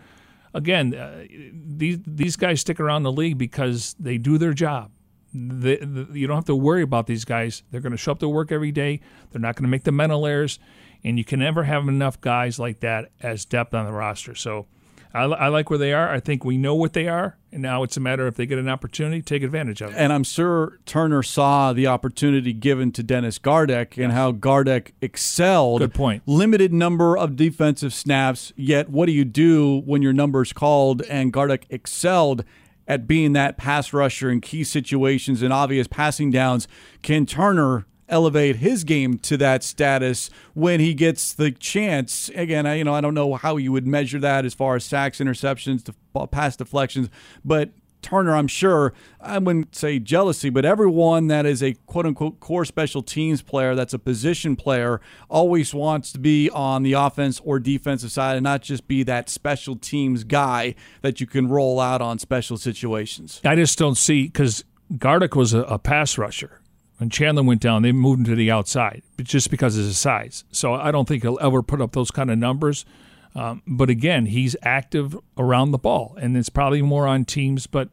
[0.54, 4.92] again uh, these these guys stick around the league because they do their job.
[5.32, 7.64] You don't have to worry about these guys.
[7.72, 9.00] They're going to show up to work every day.
[9.32, 10.60] They're not going to make the mental errors
[11.02, 14.36] and you can never have enough guys like that as depth on the roster.
[14.36, 14.68] So
[15.14, 16.10] I, I, like where they are.
[16.10, 18.58] I think we know what they are, and now it's a matter if they get
[18.58, 19.96] an opportunity, take advantage of it.
[19.96, 25.80] And I'm sure Turner saw the opportunity given to Dennis Gardeck and how Gardeck excelled.
[25.80, 26.24] Good point.
[26.26, 31.32] Limited number of defensive snaps, yet what do you do when your number's called and
[31.32, 32.44] Gardeck excelled
[32.88, 36.66] at being that pass rusher in key situations and obvious passing downs?
[37.02, 42.30] Can Turner elevate his game to that status when he gets the chance.
[42.34, 44.84] Again, I, you know, I don't know how you would measure that as far as
[44.84, 47.08] sacks, interceptions, to pass deflections,
[47.44, 47.70] but
[48.04, 52.66] Turner, I'm sure, I wouldn't say jealousy, but everyone that is a quote unquote core
[52.66, 55.00] special teams player, that's a position player,
[55.30, 59.30] always wants to be on the offense or defensive side and not just be that
[59.30, 63.40] special teams guy that you can roll out on special situations.
[63.42, 66.60] I just don't see, because Gardeck was a, a pass rusher
[67.04, 69.98] when Chandler went down, they moved him to the outside, but just because of his
[69.98, 70.44] size.
[70.50, 72.86] So I don't think he'll ever put up those kind of numbers.
[73.34, 77.66] Um, but again, he's active around the ball, and it's probably more on teams.
[77.66, 77.90] But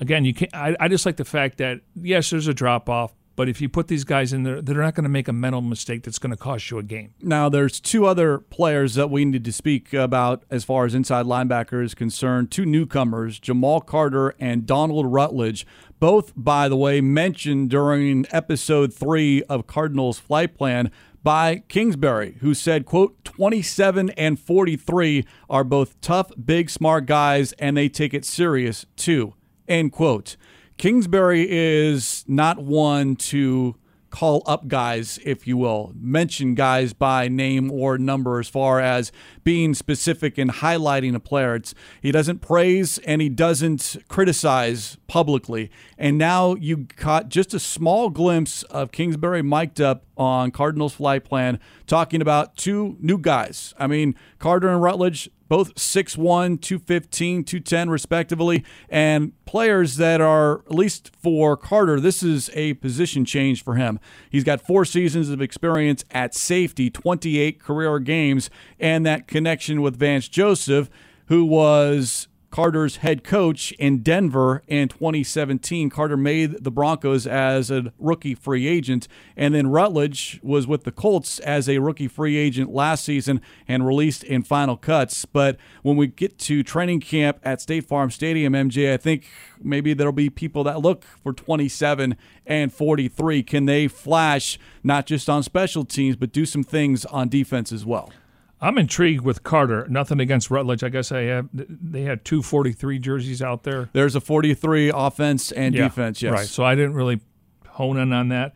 [0.00, 0.54] again, you can't.
[0.54, 3.70] I, I just like the fact that yes, there's a drop off, but if you
[3.70, 6.30] put these guys in there, they're not going to make a mental mistake that's going
[6.30, 7.14] to cost you a game.
[7.22, 11.24] Now, there's two other players that we need to speak about as far as inside
[11.24, 12.50] linebacker is concerned.
[12.50, 15.66] Two newcomers, Jamal Carter and Donald Rutledge.
[15.98, 20.90] Both, by the way, mentioned during episode three of Cardinals Flight Plan
[21.22, 27.78] by Kingsbury, who said, quote, 27 and 43 are both tough, big, smart guys, and
[27.78, 29.32] they take it serious too,
[29.66, 30.36] end quote.
[30.80, 33.76] Kingsbury is not one to
[34.08, 39.12] call up guys, if you will, mention guys by name or number as far as
[39.44, 41.54] being specific and highlighting a player.
[41.54, 45.70] It's, he doesn't praise and he doesn't criticize publicly.
[45.98, 51.24] And now you caught just a small glimpse of Kingsbury mic'd up on Cardinals flight
[51.24, 53.74] plan talking about two new guys.
[53.78, 60.74] I mean, Carter and Rutledge, both 6'1, 215, 210, respectively, and players that are, at
[60.76, 63.98] least for Carter, this is a position change for him.
[64.30, 68.48] He's got four seasons of experience at safety, 28 career games,
[68.78, 70.88] and that connection with Vance Joseph,
[71.26, 75.88] who was Carter's head coach in Denver in 2017.
[75.88, 80.90] Carter made the Broncos as a rookie free agent, and then Rutledge was with the
[80.90, 85.24] Colts as a rookie free agent last season and released in final cuts.
[85.24, 89.28] But when we get to training camp at State Farm Stadium, MJ, I think
[89.62, 93.44] maybe there'll be people that look for 27 and 43.
[93.44, 97.86] Can they flash not just on special teams, but do some things on defense as
[97.86, 98.10] well?
[98.62, 99.86] I'm intrigued with Carter.
[99.88, 100.84] Nothing against Rutledge.
[100.84, 101.48] I guess I have.
[101.52, 103.88] They had two 43 jerseys out there.
[103.92, 106.20] There's a 43 offense and Yeah, defense.
[106.22, 106.46] Yes, Right.
[106.46, 107.20] So I didn't really
[107.68, 108.54] hone in on that.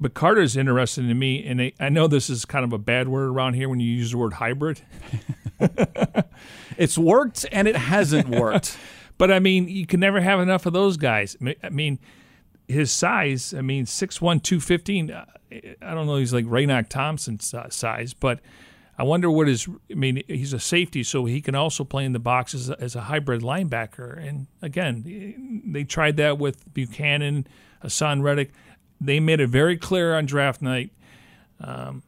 [0.00, 3.08] But Carter's interesting to me, and I- I know this is kind of a bad
[3.08, 4.80] word around here when you use the word hybrid.
[6.76, 8.76] It's worked and it hasn't worked.
[9.18, 11.36] But I mean, you can never have enough of those guys.
[11.64, 11.98] I mean-
[12.68, 13.52] his size.
[13.52, 15.10] I mean, 6'1", 215.
[15.10, 15.24] uh,
[15.82, 16.16] I don't know.
[16.18, 18.38] He's like Raynoch Thompson's uh, size, but
[18.98, 19.68] I wonder what his.
[19.90, 22.80] I mean, he's a safety, so he can also play in the box as a,
[22.80, 24.18] as a hybrid linebacker.
[24.18, 27.46] And again, they tried that with Bucannon,
[27.84, 28.50] Haason Reddick.
[29.00, 30.90] They made it very clear on draft night.
[31.60, 32.02] Um,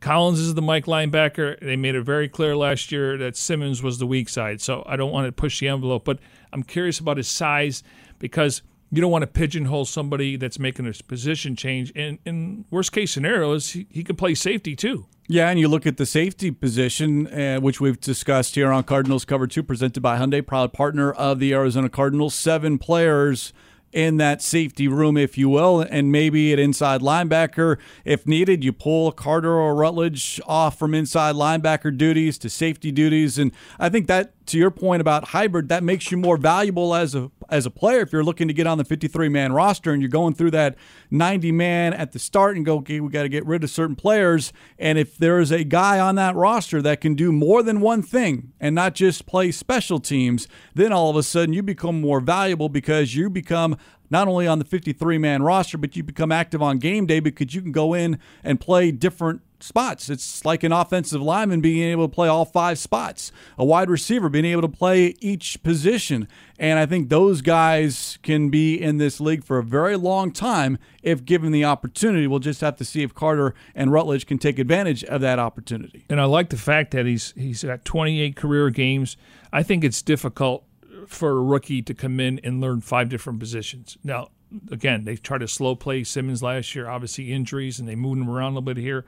[0.00, 1.58] Collins is the Mike linebacker.
[1.60, 4.60] They made it very clear last year that Simmons was the weak side.
[4.60, 6.18] So I don't want to push the envelope, but
[6.52, 7.82] I'm curious about his size
[8.18, 11.92] because you don't want to pigeonhole somebody that's making a position change.
[11.94, 15.06] And in worst case scenario is he, he could play safety too.
[15.28, 19.24] Yeah, and you look at the safety position, uh, which we've discussed here on Cardinals
[19.24, 22.34] Cover 2, presented by Hyundai, proud partner of the Arizona Cardinals.
[22.34, 23.52] Seven players
[23.92, 28.72] in that safety room, if you will, and maybe an inside linebacker, if needed, you
[28.72, 33.38] pull Carter or Rutledge off from inside linebacker duties to safety duties.
[33.38, 37.14] And I think that to your point about hybrid, that makes you more valuable as
[37.14, 40.00] a as a player if you're looking to get on the 53 man roster and
[40.00, 40.76] you're going through that
[41.10, 43.96] 90 man at the start and go, okay, we got to get rid of certain
[43.96, 44.52] players.
[44.78, 48.02] And if there is a guy on that roster that can do more than one
[48.02, 52.20] thing and not just play special teams, then all of a sudden you become more
[52.20, 53.76] valuable because you become
[54.10, 57.54] not only on the 53 man roster, but you become active on game day because
[57.54, 60.08] you can go in and play different spots.
[60.08, 64.28] It's like an offensive lineman being able to play all five spots, a wide receiver
[64.28, 66.28] being able to play each position.
[66.58, 70.78] And I think those guys can be in this league for a very long time
[71.02, 72.26] if given the opportunity.
[72.26, 76.04] We'll just have to see if Carter and Rutledge can take advantage of that opportunity.
[76.08, 79.16] And I like the fact that he's he's got 28 career games.
[79.52, 80.64] I think it's difficult
[81.06, 83.96] for a rookie to come in and learn five different positions.
[84.04, 84.28] Now,
[84.70, 88.30] again, they tried to slow play Simmons last year, obviously injuries, and they moved him
[88.30, 89.04] around a little bit here.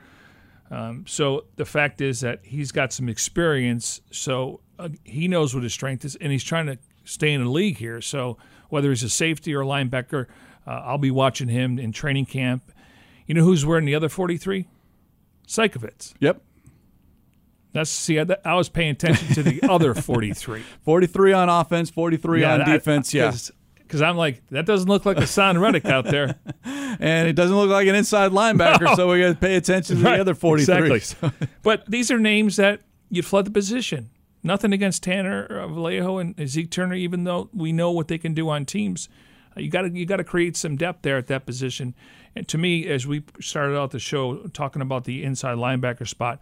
[0.71, 5.63] Um, so the fact is that he's got some experience, so uh, he knows what
[5.63, 8.01] his strength is, and he's trying to stay in the league here.
[8.01, 8.37] So
[8.69, 10.25] whether he's a safety or a linebacker,
[10.65, 12.71] uh, I'll be watching him in training camp.
[13.27, 14.67] You know who's wearing the other 43?
[15.47, 16.13] Psychovitz.
[16.19, 16.41] Yep.
[17.73, 20.61] That's see, I, I was paying attention to the other 43.
[20.85, 23.13] 43 on offense, 43 Yeah, on I- defense.
[23.13, 23.31] yeah.
[23.93, 26.39] Because I'm like, that doesn't look like a Haason Reddick out there.
[26.99, 30.03] And it doesn't look like an inside linebacker, so we got to pay attention to
[30.03, 30.95] Right, the other 43.
[30.95, 31.47] exactly.
[31.63, 34.09] but these are names that you'd flood the position.
[34.43, 38.33] Nothing against Tanner uh, Vallejo and Zeke Turner, even though we know what they can
[38.35, 39.09] do on teams.
[39.57, 41.95] Uh, You got to you got to create some depth there at that position.
[42.35, 46.39] And to me, as we started out the show talking about the inside linebacker spot,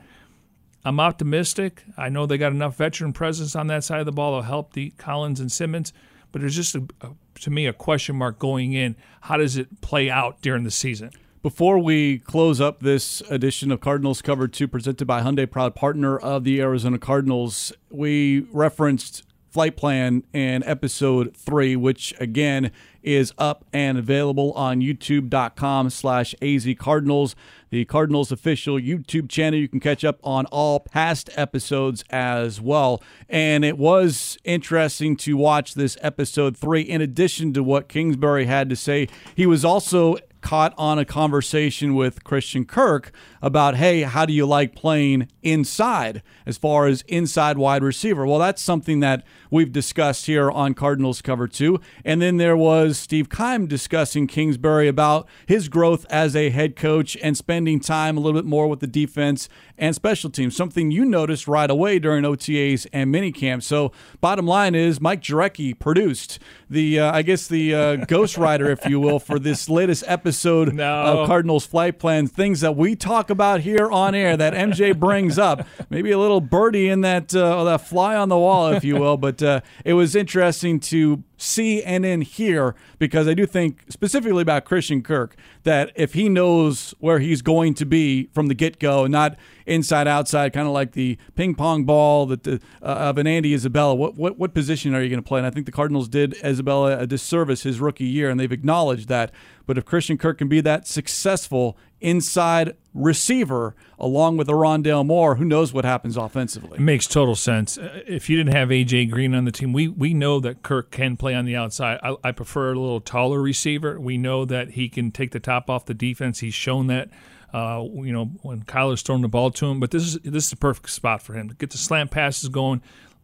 [0.83, 1.83] I'm optimistic.
[1.97, 4.73] I know they got enough veteran presence on that side of the ball to help
[4.73, 5.93] the Collins and Simmons,
[6.31, 8.95] but there's just a, a, to me a question mark going in.
[9.21, 11.11] How does it play out during the season?
[11.41, 16.17] Before we close up this edition of Cardinals Cover 2 presented by Hyundai, proud partner
[16.17, 22.71] of the Arizona Cardinals, we referenced Flight Plan in episode 3, which again
[23.03, 27.35] is up and available on youtube.com slash azcardinals,
[27.69, 29.59] the Cardinals official YouTube channel.
[29.59, 33.03] You can catch up on all past episodes as well.
[33.27, 38.69] And it was interesting to watch this episode 3 in addition to what Kingsbury had
[38.69, 39.09] to say.
[39.35, 43.11] He was also caught on a conversation with Christian Kirk
[43.41, 48.25] about, hey, how do you like playing inside as far as inside wide receiver?
[48.25, 51.79] Well, that's something that we've discussed here on Cardinals Cover 2.
[52.05, 57.17] And then there was Steve Keim discussing Kingsbury about his growth as a head coach
[57.21, 61.03] and spending time a little bit more with the defense and special teams, something you
[61.05, 63.63] noticed right away during OTAs and minicamp.
[63.63, 66.37] So, bottom line is Mike Jarecki produced
[66.69, 70.85] the, uh, I guess, the uh, ghostwriter, if you will, for this latest episode No.
[71.21, 72.27] of Cardinals Flight Plan.
[72.27, 75.65] Things that we talk about here on air that MJ brings up.
[75.89, 79.17] Maybe a little birdie in that, uh, that fly on the wall, if you will.
[79.17, 84.43] But uh, it was interesting to see and then hear because I do think specifically
[84.43, 88.79] about Christian Kirk that if he knows where he's going to be from the get
[88.79, 93.17] go, not inside outside, kind of like the ping pong ball that the, uh, of
[93.17, 93.95] an Andy Isabella.
[93.95, 95.39] What, what what position are you going to play?
[95.39, 99.07] And I think the Cardinals did Isabella a disservice his rookie year, and they've acknowledged
[99.09, 99.31] that.
[99.65, 105.35] But if Christian Kirk can be that successful inside receiver along with a Rondale Moore,
[105.35, 106.77] who knows what happens offensively?
[106.77, 107.77] It makes total sense.
[107.77, 110.91] Uh, If you didn't have AJ Green on the team, we we know that Kirk
[110.91, 111.99] can play on the outside.
[112.03, 113.99] I, I prefer a little taller receiver.
[113.99, 116.39] We know that he can take the top off the defense.
[116.39, 117.09] He's shown that.
[117.53, 120.49] Uh, you know when Kyler's throwing the ball to him, but this is this is
[120.51, 122.81] the perfect spot for him to get the slant passes going.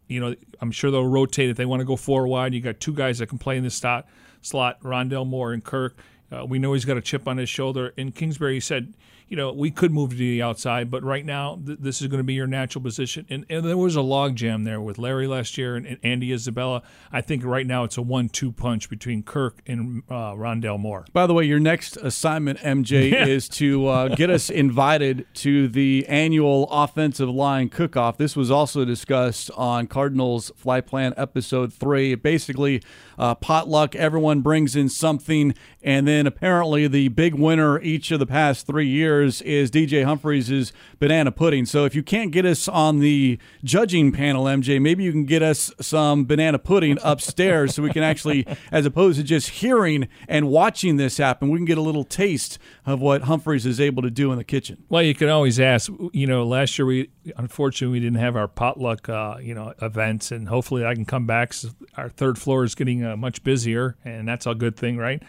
[0.09, 2.53] You know, I'm sure they'll rotate if they want to go four wide.
[2.53, 4.05] You got two guys that can play in the slot,
[4.41, 5.97] slot Rondale Moore and Kirk.
[6.31, 7.93] Uh, we know he's got a chip on his shoulder.
[7.97, 8.93] And Kingsbury said,
[9.27, 12.19] you know, we could move to the outside, but right now th- this is going
[12.19, 13.25] to be your natural position.
[13.29, 16.81] And, and there was a logjam there with Larry last year and, and, Andy Isabella.
[17.11, 21.05] I think right now it's a one-two punch between Kirk and uh, Rondale Moore.
[21.11, 23.25] By the way, your next assignment, MJ, yeah.
[23.25, 28.17] is to uh, get us invited to the annual offensive line cook-off.
[28.17, 32.15] This was also discussed on Cardinals Flight Plan episode three.
[32.15, 32.81] Basically,
[33.17, 33.95] uh, potluck.
[33.95, 35.53] Everyone brings in something,
[35.83, 40.73] and then apparently the big winner each of the past three years is DJ Humphries'
[40.99, 41.65] banana pudding.
[41.65, 45.43] So if you can't get us on the judging panel, MJ, maybe you can get
[45.43, 50.49] us some banana pudding upstairs so we can actually, as opposed to just hearing and
[50.49, 54.09] watching this happen, we can get a little taste of what Humphries is able to
[54.09, 54.83] do in the kitchen.
[54.89, 55.91] Well, you can always ask.
[56.11, 60.31] You know, last year we unfortunately we didn't have our potluck, uh, you know, events,
[60.31, 61.53] and hopefully I can come back.
[61.95, 65.21] Our third floor is getting uh, much busier, and that's a good thing, right?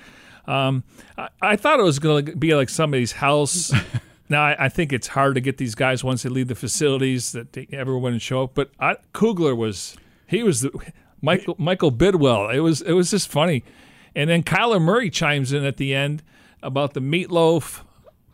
[0.49, 0.82] Um,
[1.18, 3.70] I, I, thought it was going to be like somebody's house.
[4.30, 7.32] now I, I, think it's hard to get these guys once they leave the facilities
[7.32, 8.55] that they, everyone would show up.
[8.55, 10.70] But I, Kugler was he was the,
[11.20, 12.55] Michael Michael Bidwill.
[12.55, 13.62] It was it was just funny,
[14.14, 16.22] and then Kyler Murray chimes in at the end
[16.62, 17.82] about the meatloaf,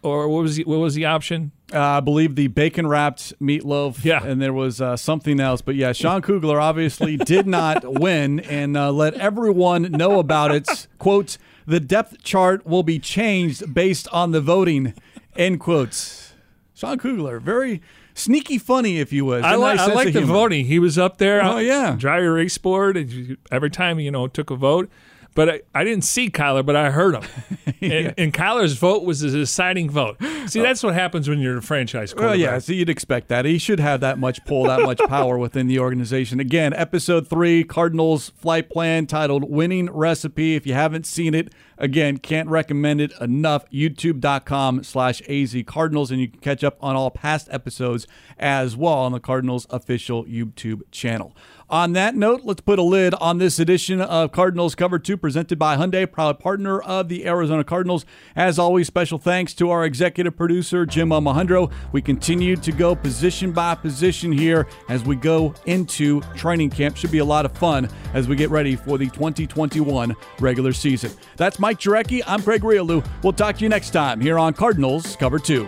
[0.03, 1.51] or what was the, what was the option?
[1.73, 4.05] Uh, I believe the bacon wrapped meatloaf.
[4.05, 4.23] Yeah.
[4.25, 5.63] And there was uh, something else.
[5.63, 10.87] But yeah, Sean Kugler obviously did not win and uh, let everyone know about it.
[10.99, 14.95] Quote, the depth chart will be changed based on the voting.
[15.37, 16.33] End quotes.
[16.75, 17.81] Sean Kugler, very
[18.15, 19.43] sneaky funny, if you would.
[19.43, 20.67] I, nice I like the voting.
[20.67, 21.45] He was up there.
[21.45, 21.95] Oh, yeah.
[21.99, 23.39] Dry erase board.
[23.51, 24.91] Every time, you know, took a vote.
[25.35, 27.25] But I, I didn't see Kyler, but I heard him.
[27.81, 27.93] yeah.
[27.93, 30.17] and, and, Kyler's vote was a deciding vote.
[30.47, 30.63] See, oh.
[30.63, 32.31] that's what happens when you're a franchise quarterback.
[32.31, 33.45] Well, yeah, so you'd expect that.
[33.45, 36.39] He should have that much pull, that much power within the organization.
[36.39, 40.55] Again, episode three, Cardinals flight plan titled Winning Recipe.
[40.55, 43.69] If you haven't seen it, again, can't recommend it enough.
[43.71, 48.07] YouTube.com slash AZ Cardinals, and you can catch up on all past episodes
[48.39, 51.37] as well on the Cardinals official YouTube channel.
[51.71, 55.59] On that note, let's put a lid on this edition of Cardinals Cover 2 presented
[55.59, 58.05] by Hyundai, proud partner of the Arizona Cardinals.
[58.37, 61.73] As always, special thanks to our executive producer, Jim Omahundro.
[61.93, 66.99] We continue to go position by position here as we go into training camp.
[66.99, 71.13] Should be a lot of fun as we get ready for the 2021 regular season.
[71.39, 72.21] That's Mike Jarecki.
[72.27, 73.07] I'm Craig Grialou.
[73.23, 75.67] We'll talk to you next time here on Cardinals Cover 2.